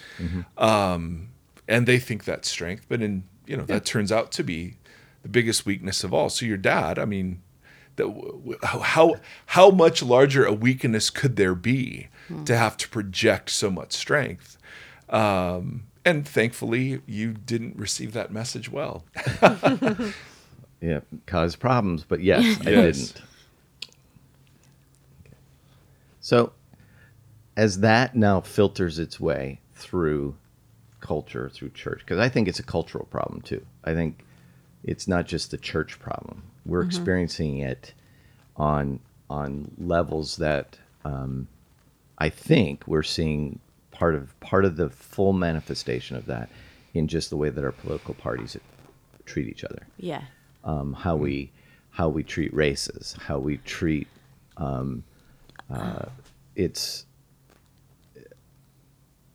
um, 0.58 1.30
and 1.67 1.88
they 1.88 1.97
think 1.99 2.26
that's 2.26 2.49
strength, 2.49 2.86
but 2.89 3.02
in 3.02 3.23
you 3.47 3.58
know 3.58 3.63
that 3.63 3.86
turns 3.86 4.12
out 4.12 4.32
to 4.34 4.43
be 4.43 4.76
the 5.21 5.30
biggest 5.30 5.65
weakness 5.65 6.04
of 6.04 6.13
all. 6.13 6.30
So 6.30 6.45
your 6.45 6.58
dad, 6.58 6.99
I 6.99 7.06
mean, 7.06 7.41
that 7.95 8.08
w- 8.08 8.32
w- 8.32 8.60
how 8.63 9.15
how 9.47 9.69
much 9.71 10.01
larger 10.01 10.45
a 10.45 10.53
weakness 10.53 11.10
could 11.10 11.36
there 11.36 11.56
be 11.56 12.08
to 12.45 12.56
have 12.58 12.77
to 12.77 12.89
project 12.89 13.49
so 13.49 13.69
much 13.69 13.93
strength? 13.93 14.58
Um, 15.10 15.84
and 16.06 16.27
thankfully, 16.27 17.01
you 17.06 17.34
didn't 17.34 17.77
receive 17.77 18.13
that 18.13 18.32
message 18.32 18.69
well. 18.71 19.06
Yeah. 20.84 20.99
Caused 21.27 21.60
problems, 21.62 22.03
but 22.03 22.19
yes, 22.19 22.60
I 22.60 22.63
didn't. 22.65 23.21
So, 26.19 26.51
as 27.56 27.79
that 27.79 28.15
now 28.15 28.41
filters 28.41 28.99
its 28.99 29.17
way 29.17 29.62
through 29.75 30.36
culture, 30.99 31.49
through 31.49 31.69
church, 31.69 31.99
because 31.99 32.19
I 32.19 32.27
think 32.27 32.49
it's 32.49 32.60
a 32.60 32.63
cultural 32.63 33.06
problem 33.06 33.41
too. 33.41 33.65
I 33.86 33.93
think 33.93 34.25
it's 34.83 35.07
not 35.07 35.25
just 35.27 35.51
the 35.51 35.57
church 35.57 35.99
problem. 35.99 36.43
We're 36.65 36.83
experiencing 36.83 37.59
it 37.59 37.93
on 38.57 38.99
on 39.29 39.71
levels 39.77 40.37
that 40.37 40.77
um, 41.05 41.47
I 42.17 42.29
think 42.29 42.83
we're 42.87 43.03
seeing 43.03 43.59
part 43.91 44.15
of 44.15 44.37
part 44.39 44.65
of 44.65 44.75
the 44.77 44.89
full 44.89 45.33
manifestation 45.33 46.15
of 46.17 46.25
that 46.27 46.49
in 46.93 47.07
just 47.07 47.29
the 47.29 47.37
way 47.37 47.49
that 47.49 47.63
our 47.63 47.71
political 47.71 48.13
parties 48.13 48.55
treat 49.25 49.47
each 49.47 49.63
other 49.63 49.87
Yeah. 49.97 50.21
um, 50.63 50.93
how 50.93 51.15
we 51.15 51.51
how 51.91 52.09
we 52.09 52.23
treat 52.23 52.53
races, 52.53 53.15
how 53.19 53.39
we 53.39 53.57
treat 53.57 54.07
um, 54.57 55.03
uh, 55.69 56.05
it's 56.55 57.05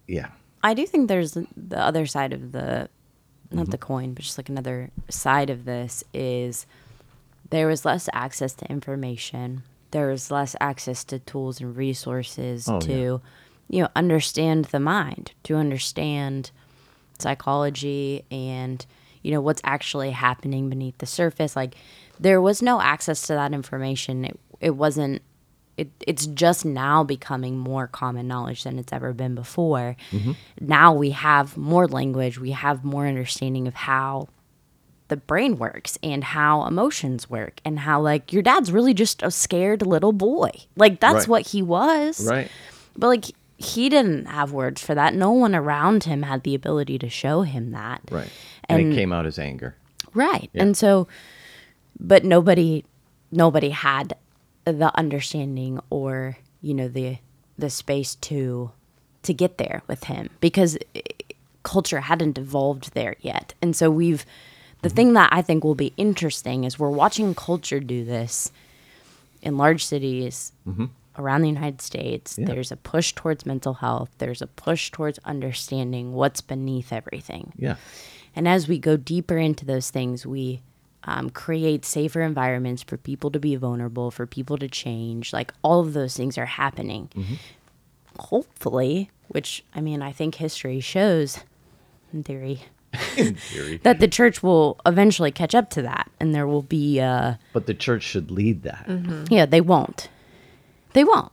yeah 0.06 0.28
I 0.62 0.74
do 0.74 0.86
think 0.86 1.08
there's 1.08 1.32
the 1.56 1.78
other 1.78 2.04
side 2.06 2.32
of 2.32 2.50
the, 2.52 2.88
not 3.50 3.62
mm-hmm. 3.62 3.70
the 3.70 3.78
coin, 3.78 4.12
but 4.14 4.24
just 4.24 4.38
like 4.38 4.48
another 4.48 4.90
side 5.08 5.50
of 5.50 5.64
this 5.64 6.04
is 6.12 6.66
there 7.50 7.66
was 7.66 7.84
less 7.84 8.08
access 8.12 8.52
to 8.54 8.70
information. 8.70 9.62
There 9.90 10.08
was 10.08 10.30
less 10.30 10.54
access 10.60 11.04
to 11.04 11.18
tools 11.18 11.60
and 11.60 11.76
resources 11.76 12.68
Oh, 12.68 12.80
to, 12.80 13.20
you 13.68 13.82
know, 13.82 13.88
understand 13.96 14.66
the 14.66 14.80
mind, 14.80 15.32
to 15.44 15.56
understand 15.56 16.50
psychology 17.18 18.24
and, 18.30 18.84
you 19.22 19.30
know, 19.30 19.40
what's 19.40 19.62
actually 19.64 20.10
happening 20.10 20.68
beneath 20.68 20.98
the 20.98 21.06
surface. 21.06 21.56
Like 21.56 21.74
there 22.20 22.40
was 22.40 22.60
no 22.60 22.80
access 22.80 23.22
to 23.22 23.34
that 23.34 23.54
information. 23.54 24.26
It, 24.26 24.38
it 24.60 24.76
wasn't 24.76 25.22
it, 25.78 25.90
it's 26.06 26.26
just 26.26 26.64
now 26.64 27.04
becoming 27.04 27.56
more 27.56 27.86
common 27.86 28.26
knowledge 28.28 28.64
than 28.64 28.78
it's 28.78 28.92
ever 28.92 29.12
been 29.12 29.34
before. 29.34 29.96
Mm-hmm. 30.10 30.32
Now 30.60 30.92
we 30.92 31.10
have 31.10 31.56
more 31.56 31.86
language, 31.86 32.38
we 32.38 32.50
have 32.50 32.84
more 32.84 33.06
understanding 33.06 33.66
of 33.68 33.74
how 33.74 34.28
the 35.06 35.16
brain 35.16 35.56
works 35.56 35.96
and 36.02 36.22
how 36.22 36.66
emotions 36.66 37.30
work 37.30 37.60
and 37.64 37.78
how 37.78 37.98
like 38.00 38.30
your 38.32 38.42
dad's 38.42 38.70
really 38.70 38.92
just 38.92 39.22
a 39.22 39.30
scared 39.30 39.86
little 39.86 40.12
boy. 40.12 40.50
Like 40.76 41.00
that's 41.00 41.20
Right. 41.20 41.28
what 41.28 41.46
he 41.46 41.62
was. 41.62 42.26
right 42.28 42.50
But 42.96 43.06
like 43.06 43.24
he 43.56 43.88
didn't 43.88 44.26
have 44.26 44.52
words 44.52 44.82
for 44.82 44.94
that. 44.94 45.14
No 45.14 45.32
one 45.32 45.54
around 45.54 46.04
him 46.04 46.22
had 46.24 46.42
the 46.42 46.54
ability 46.54 46.98
to 46.98 47.08
show 47.08 47.42
him 47.42 47.70
that. 47.70 48.02
right 48.10 48.30
and, 48.68 48.82
And- 48.82 48.92
it 48.92 48.96
came 48.96 49.12
out 49.12 49.24
as 49.26 49.38
anger 49.38 49.76
Right. 50.14 50.50
And 50.54 50.76
so 50.76 51.06
but 52.00 52.24
nobody 52.24 52.84
nobody 53.30 53.70
had 53.70 54.14
the 54.72 54.96
understanding 54.96 55.80
or, 55.90 56.36
you 56.60 56.74
know, 56.74 56.88
the 56.88 57.18
the 57.56 57.70
space 57.70 58.14
to 58.16 58.70
to 59.22 59.34
get 59.34 59.58
there 59.58 59.82
with 59.86 60.04
him 60.04 60.30
because 60.40 60.78
culture 61.62 62.00
hadn't 62.00 62.38
evolved 62.38 62.94
there 62.94 63.16
yet. 63.20 63.54
And 63.60 63.74
so 63.74 63.90
we've 63.90 64.24
the 64.82 64.88
thing 64.88 65.12
that 65.14 65.30
I 65.32 65.42
think 65.42 65.64
will 65.64 65.74
be 65.74 65.92
interesting 65.96 66.64
is 66.64 66.78
we're 66.78 66.90
watching 66.90 67.34
culture 67.34 67.80
do 67.80 68.04
this 68.04 68.52
in 69.42 69.56
large 69.56 69.84
cities 69.84 70.52
mm-hmm. 70.66 70.86
around 71.16 71.42
the 71.42 71.48
United 71.48 71.82
States. 71.82 72.36
There's 72.36 72.70
a 72.70 72.76
push 72.76 73.12
towards 73.12 73.44
mental 73.44 73.74
health. 73.74 74.10
There's 74.18 74.40
a 74.40 74.46
push 74.46 74.90
towards 74.90 75.18
understanding 75.24 76.12
what's 76.12 76.40
beneath 76.40 76.92
everything 76.92 77.52
yeah 77.56 77.76
And 78.36 78.46
as 78.46 78.68
we 78.68 78.78
go 78.78 78.96
deeper 78.96 79.36
into 79.36 79.64
those 79.64 79.90
things, 79.90 80.24
we 80.24 80.60
um, 81.04 81.30
create 81.30 81.84
safer 81.84 82.20
environments 82.22 82.82
for 82.82 82.96
people 82.96 83.30
to 83.30 83.38
be 83.38 83.56
vulnerable, 83.56 84.10
for 84.10 84.26
people 84.26 84.58
to 84.58 84.68
change. 84.68 85.32
Like 85.32 85.52
all 85.62 85.80
of 85.80 85.92
those 85.92 86.16
things 86.16 86.36
are 86.38 86.46
happening. 86.46 87.08
Hopefully, 88.18 89.10
which 89.28 89.64
I 89.74 89.80
mean, 89.80 90.02
I 90.02 90.10
think 90.12 90.34
history 90.36 90.80
shows, 90.80 91.38
in 92.12 92.24
theory, 92.24 92.62
in 93.16 93.34
theory. 93.36 93.76
that 93.84 94.00
the 94.00 94.08
church 94.08 94.42
will 94.42 94.80
eventually 94.84 95.30
catch 95.30 95.54
up 95.54 95.70
to 95.70 95.82
that, 95.82 96.10
and 96.18 96.34
there 96.34 96.46
will 96.46 96.62
be. 96.62 97.00
Uh, 97.00 97.34
But 97.52 97.66
the 97.66 97.74
church 97.74 98.02
should 98.02 98.30
lead 98.30 98.62
that. 98.64 98.86
yeah, 99.30 99.46
they 99.46 99.60
won't. 99.60 100.08
They 100.94 101.04
won't. 101.04 101.30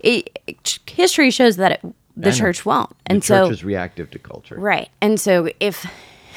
It, 0.00 0.38
it- 0.46 0.78
history 0.86 1.30
shows 1.30 1.56
that 1.56 1.72
it, 1.72 1.94
the 2.16 2.30
church 2.32 2.64
won't, 2.66 2.90
The 2.90 2.96
and 3.06 3.22
church 3.22 3.46
so 3.46 3.50
is 3.50 3.64
reactive 3.64 4.10
to 4.12 4.18
culture. 4.18 4.56
Right. 4.58 4.90
And 5.00 5.18
so 5.18 5.48
if 5.60 5.86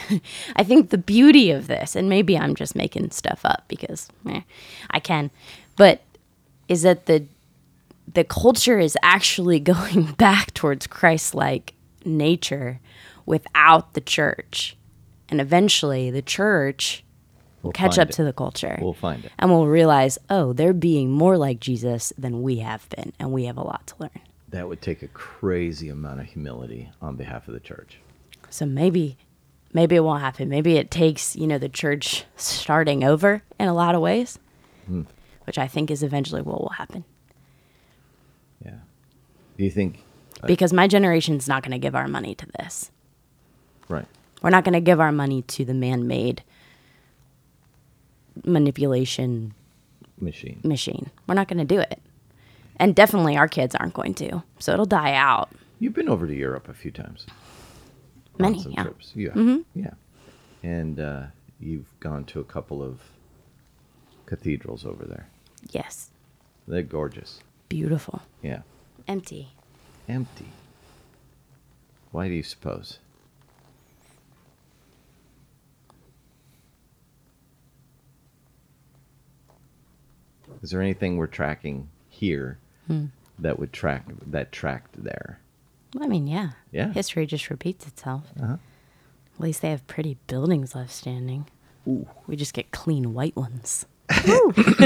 I 0.56 0.64
think 0.64 0.90
the 0.90 0.98
beauty 0.98 1.52
of 1.52 1.68
this, 1.68 1.96
and 1.96 2.10
maybe 2.10 2.38
I'm 2.38 2.56
just 2.56 2.76
making 2.76 3.12
stuff 3.12 3.42
up 3.44 3.66
because 3.68 4.10
eh, 4.30 4.42
I 4.92 5.00
can, 5.00 5.32
but 5.76 6.02
is 6.68 6.82
that 6.84 7.06
the 7.06 7.26
the 8.14 8.24
culture 8.24 8.80
is 8.80 8.98
actually 9.02 9.60
going 9.74 10.04
back 10.14 10.54
towards 10.54 10.88
Christ-like 10.88 11.74
nature 12.06 12.80
without 13.26 13.94
the 13.94 14.02
church. 14.02 14.78
And 15.28 15.42
eventually 15.42 16.12
the 16.12 16.22
church 16.22 17.04
will 17.64 17.70
We'll 17.70 17.72
catch 17.74 17.98
up 17.98 18.10
it. 18.10 18.14
to 18.14 18.24
the 18.24 18.32
culture. 18.32 18.78
We'll 18.80 18.94
find 18.94 19.26
it. 19.26 19.32
and 19.40 19.50
we'll 19.50 19.66
realize, 19.66 20.20
oh, 20.30 20.54
they're 20.54 20.72
being 20.72 21.10
more 21.12 21.36
like 21.36 21.60
Jesus 21.60 22.14
than 22.16 22.44
we 22.44 22.58
have 22.60 22.88
been, 22.90 23.12
and 23.20 23.32
we 23.32 23.46
have 23.46 23.58
a 23.58 23.64
lot 23.64 23.88
to 23.88 23.96
learn. 24.00 24.22
That 24.50 24.70
would 24.70 24.84
take 24.84 25.02
a 25.02 25.08
crazy 25.08 25.90
amount 25.90 26.20
of 26.20 26.28
humility 26.28 26.92
on 27.02 27.16
behalf 27.16 27.48
of 27.48 27.56
the 27.56 27.60
church. 27.60 27.98
So 28.52 28.68
maybe 28.68 29.18
maybe 29.76 29.98
it 29.98 30.00
won't 30.00 30.22
happen. 30.22 30.48
Maybe 30.48 30.78
it 30.78 30.90
takes, 30.90 31.36
you 31.36 31.46
know, 31.46 31.58
the 31.58 31.68
church 31.68 32.24
starting 32.38 33.04
over 33.04 33.44
in 33.60 33.68
a 33.68 33.74
lot 33.74 33.94
of 33.94 34.00
ways, 34.00 34.40
hmm. 34.88 35.02
which 35.46 35.58
I 35.58 35.68
think 35.68 35.92
is 35.92 36.02
eventually 36.02 36.42
what 36.42 36.62
will 36.62 36.70
happen. 36.70 37.04
Yeah. 38.64 38.80
Do 39.58 39.64
you 39.66 39.70
think? 39.70 40.02
Uh, 40.42 40.48
because 40.48 40.72
my 40.72 40.88
generation's 40.88 41.48
not 41.48 41.62
going 41.62 41.74
to 41.74 41.78
give 41.78 41.94
our 41.94 42.08
money 42.08 42.34
to 42.36 42.48
this. 42.58 42.90
Right. 43.90 44.06
We're 44.42 44.50
not 44.50 44.64
going 44.64 44.74
to 44.74 44.82
give 44.82 45.02
our 45.02 45.12
money 45.12 45.42
to 45.42 45.66
the 45.66 45.74
man-made 45.74 46.42
manipulation 48.46 49.54
Machine. 50.20 50.62
machine. 50.64 51.10
We're 51.28 51.36
not 51.36 51.50
going 51.50 51.60
to 51.60 51.66
do 51.66 51.80
it. 51.82 52.02
And 52.78 52.96
definitely 52.96 53.36
our 53.36 53.48
kids 53.50 53.76
aren't 53.76 53.94
going 53.94 54.14
to. 54.16 54.44
So 54.60 54.72
it'll 54.74 54.86
die 54.86 55.14
out. 55.14 55.50
You've 55.80 55.94
been 55.94 56.10
over 56.10 56.28
to 56.28 56.34
Europe 56.34 56.70
a 56.70 56.74
few 56.74 56.92
times. 56.92 57.26
Many, 58.38 58.60
yeah. 58.70 58.84
trips. 58.84 59.12
Yeah. 59.16 59.58
Yeah. 59.74 59.94
And 60.64 61.00
uh, 61.00 61.24
you've 61.60 61.88
gone 62.00 62.26
to 62.26 62.40
a 62.40 62.44
couple 62.44 62.82
of 62.84 63.00
cathedrals 64.26 64.86
over 64.86 65.06
there. 65.06 65.28
Yes. 65.72 66.10
They're 66.68 66.82
gorgeous. 66.84 67.40
Beautiful. 67.70 68.22
Yeah. 68.42 68.62
Empty. 69.08 69.50
Empty. 70.10 70.48
Why 72.12 72.28
do 72.28 72.34
you 72.34 72.44
suppose? 72.44 73.00
Is 80.62 80.72
there 80.72 80.82
anything 80.82 81.18
we're 81.18 81.28
tracking 81.28 81.90
here 82.10 82.58
Hmm. 82.88 83.06
that 83.40 83.60
would 83.60 83.74
track 83.74 84.06
that 84.28 84.52
tracked 84.52 85.04
there? 85.04 85.40
I 86.00 86.08
mean, 86.08 86.28
yeah. 86.28 86.52
Yeah. 86.72 86.92
History 86.92 87.26
just 87.26 87.50
repeats 87.50 87.88
itself. 87.88 88.32
Uh-huh. 88.42 88.58
At 89.36 89.40
least 89.42 89.62
they 89.62 89.70
have 89.70 89.86
pretty 89.88 90.18
buildings 90.28 90.76
left 90.76 90.92
standing. 90.92 91.48
Ooh. 91.88 92.08
We 92.28 92.36
just 92.36 92.54
get 92.54 92.72
clean 92.72 93.14
white 93.14 93.36
ones. 93.36 93.86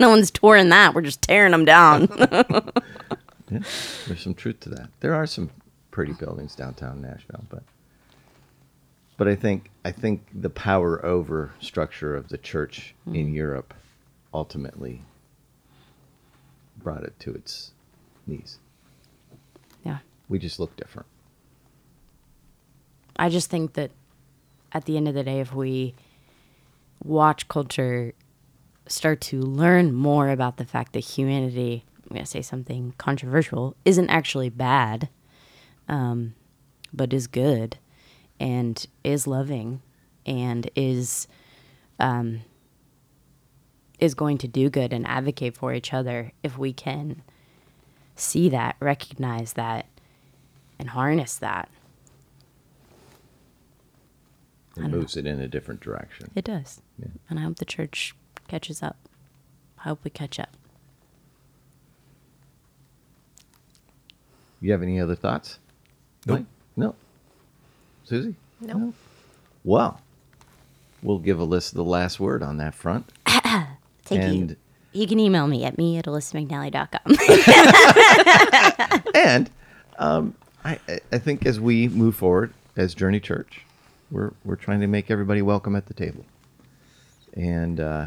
no 0.00 0.08
one's 0.08 0.30
touring 0.30 0.68
that. 0.70 0.94
We're 0.94 1.02
just 1.02 1.22
tearing 1.22 1.52
them 1.52 1.64
down. 1.64 2.08
Yeah, 3.50 3.58
there's 4.06 4.22
some 4.22 4.34
truth 4.34 4.60
to 4.60 4.68
that. 4.70 4.90
There 5.00 5.14
are 5.14 5.26
some 5.26 5.50
pretty 5.90 6.12
buildings 6.12 6.54
downtown 6.54 7.00
Nashville, 7.02 7.44
but 7.48 7.64
but 9.16 9.26
I 9.28 9.34
think 9.34 9.70
I 9.84 9.90
think 9.90 10.24
the 10.32 10.50
power 10.50 11.04
over 11.04 11.50
structure 11.58 12.14
of 12.14 12.28
the 12.28 12.38
church 12.38 12.94
in 13.06 13.34
Europe 13.34 13.74
ultimately 14.32 15.02
brought 16.76 17.02
it 17.02 17.18
to 17.20 17.34
its 17.34 17.72
knees. 18.26 18.58
Yeah. 19.84 19.98
We 20.28 20.38
just 20.38 20.60
look 20.60 20.76
different. 20.76 21.06
I 23.16 23.28
just 23.28 23.50
think 23.50 23.74
that 23.74 23.90
at 24.72 24.84
the 24.84 24.96
end 24.96 25.08
of 25.08 25.14
the 25.14 25.24
day, 25.24 25.40
if 25.40 25.54
we 25.54 25.94
watch 27.02 27.48
culture 27.48 28.14
start 28.86 29.20
to 29.20 29.40
learn 29.40 29.92
more 29.92 30.30
about 30.30 30.56
the 30.56 30.64
fact 30.64 30.92
that 30.92 31.00
humanity, 31.00 31.84
I'm 31.96 32.14
going 32.14 32.24
to 32.24 32.30
say 32.30 32.42
something 32.42 32.94
controversial, 32.98 33.76
isn't 33.84 34.10
actually 34.10 34.48
bad, 34.48 35.08
um, 35.88 36.34
but 36.92 37.12
is 37.12 37.26
good 37.26 37.78
and 38.38 38.84
is 39.04 39.26
loving 39.26 39.82
and 40.26 40.70
is 40.74 41.28
um, 41.98 42.40
is 43.98 44.14
going 44.14 44.38
to 44.38 44.48
do 44.48 44.70
good 44.70 44.92
and 44.92 45.06
advocate 45.06 45.54
for 45.56 45.74
each 45.74 45.92
other 45.92 46.32
if 46.42 46.56
we 46.56 46.72
can 46.72 47.22
see 48.20 48.48
that, 48.50 48.76
recognize 48.80 49.54
that, 49.54 49.86
and 50.78 50.90
harness 50.90 51.36
that. 51.36 51.68
It 54.76 54.84
moves 54.84 55.16
it 55.16 55.26
in 55.26 55.40
a 55.40 55.48
different 55.48 55.80
direction. 55.80 56.30
It 56.34 56.44
does. 56.44 56.80
Yeah. 56.98 57.08
And 57.28 57.38
I 57.38 57.42
hope 57.42 57.56
the 57.58 57.64
church 57.64 58.14
catches 58.48 58.82
up. 58.82 58.96
I 59.78 59.88
hope 59.88 60.00
we 60.04 60.10
catch 60.10 60.38
up. 60.38 60.56
You 64.60 64.72
have 64.72 64.82
any 64.82 65.00
other 65.00 65.14
thoughts? 65.14 65.58
Nope. 66.26 66.40
Mike? 66.40 66.46
No. 66.76 66.94
Susie? 68.04 68.34
Nope. 68.60 68.94
Well, 69.64 70.00
we'll 71.02 71.18
give 71.18 71.38
Alyssa 71.38 71.74
the 71.74 71.84
last 71.84 72.20
word 72.20 72.42
on 72.42 72.58
that 72.58 72.74
front. 72.74 73.10
Thank 73.26 74.22
and 74.22 74.50
you. 74.50 74.56
You 74.92 75.06
can 75.06 75.20
email 75.20 75.46
me 75.46 75.64
at 75.64 75.78
me 75.78 75.98
at 75.98 76.06
alyssamcnally.com. 76.06 77.16
and 79.14 79.50
um, 79.98 80.34
I, 80.64 80.78
I- 81.12 81.18
think 81.18 81.46
as 81.46 81.60
we 81.60 81.88
move 81.88 82.16
forward 82.16 82.52
as 82.76 82.94
Journey 82.94 83.20
Church, 83.20 83.62
we're 84.10 84.32
we're 84.44 84.56
trying 84.56 84.80
to 84.80 84.86
make 84.88 85.10
everybody 85.10 85.42
welcome 85.42 85.76
at 85.76 85.86
the 85.86 85.94
table, 85.94 86.24
and 87.34 87.78
uh, 87.78 88.06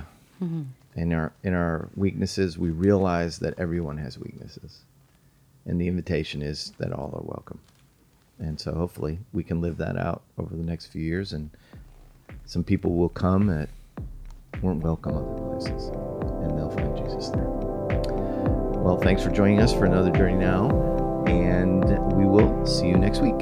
in 0.96 1.14
our 1.14 1.32
in 1.44 1.54
our 1.54 1.88
weaknesses, 1.96 2.58
we 2.58 2.70
realize 2.72 3.40
that 3.40 3.58
everyone 3.58 3.98
has 3.98 4.20
weaknesses, 4.20 4.80
and 5.66 5.80
the 5.80 5.88
invitation 5.88 6.42
is 6.42 6.74
that 6.80 6.92
all 6.92 7.12
are 7.16 7.24
welcome, 7.24 7.60
and 8.40 8.60
so 8.60 8.74
hopefully 8.74 9.20
we 9.32 9.44
can 9.44 9.62
live 9.62 9.78
that 9.78 9.96
out 9.98 10.24
over 10.38 10.54
the 10.56 10.64
next 10.64 10.88
few 10.88 11.02
years, 11.02 11.32
and 11.32 11.50
some 12.46 12.64
people 12.66 12.92
will 12.96 13.08
come 13.10 13.48
that 13.48 13.70
weren't 14.62 14.84
welcome 14.84 15.16
other 15.16 15.60
places, 15.62 15.90
Well, 17.32 19.00
thanks 19.02 19.24
for 19.24 19.32
joining 19.32 19.60
us 19.60 19.74
for 19.74 19.86
another 19.86 20.12
Journey 20.12 20.36
Now, 20.36 21.24
and 21.26 21.84
we 22.16 22.26
will 22.26 22.66
see 22.66 22.88
you 22.88 22.98
next 22.98 23.22
week. 23.22 23.36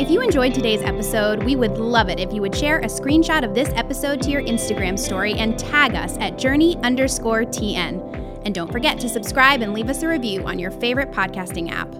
If 0.00 0.08
you 0.10 0.22
enjoyed 0.22 0.54
today's 0.54 0.80
episode, 0.80 1.42
we 1.44 1.56
would 1.56 1.76
love 1.76 2.08
it 2.08 2.18
if 2.18 2.32
you 2.32 2.40
would 2.40 2.56
share 2.56 2.78
a 2.78 2.86
screenshot 2.86 3.44
of 3.44 3.54
this 3.54 3.68
episode 3.74 4.22
to 4.22 4.30
your 4.30 4.42
Instagram 4.42 4.98
story 4.98 5.34
and 5.34 5.58
tag 5.58 5.94
us 5.94 6.16
at 6.18 6.38
journey 6.38 6.78
underscore 6.78 7.42
TN. 7.42 8.42
And 8.46 8.54
don't 8.54 8.72
forget 8.72 8.98
to 9.00 9.08
subscribe 9.08 9.60
and 9.60 9.74
leave 9.74 9.90
us 9.90 10.02
a 10.02 10.08
review 10.08 10.42
on 10.44 10.58
your 10.58 10.70
favorite 10.70 11.12
podcasting 11.12 11.70
app. 11.70 11.94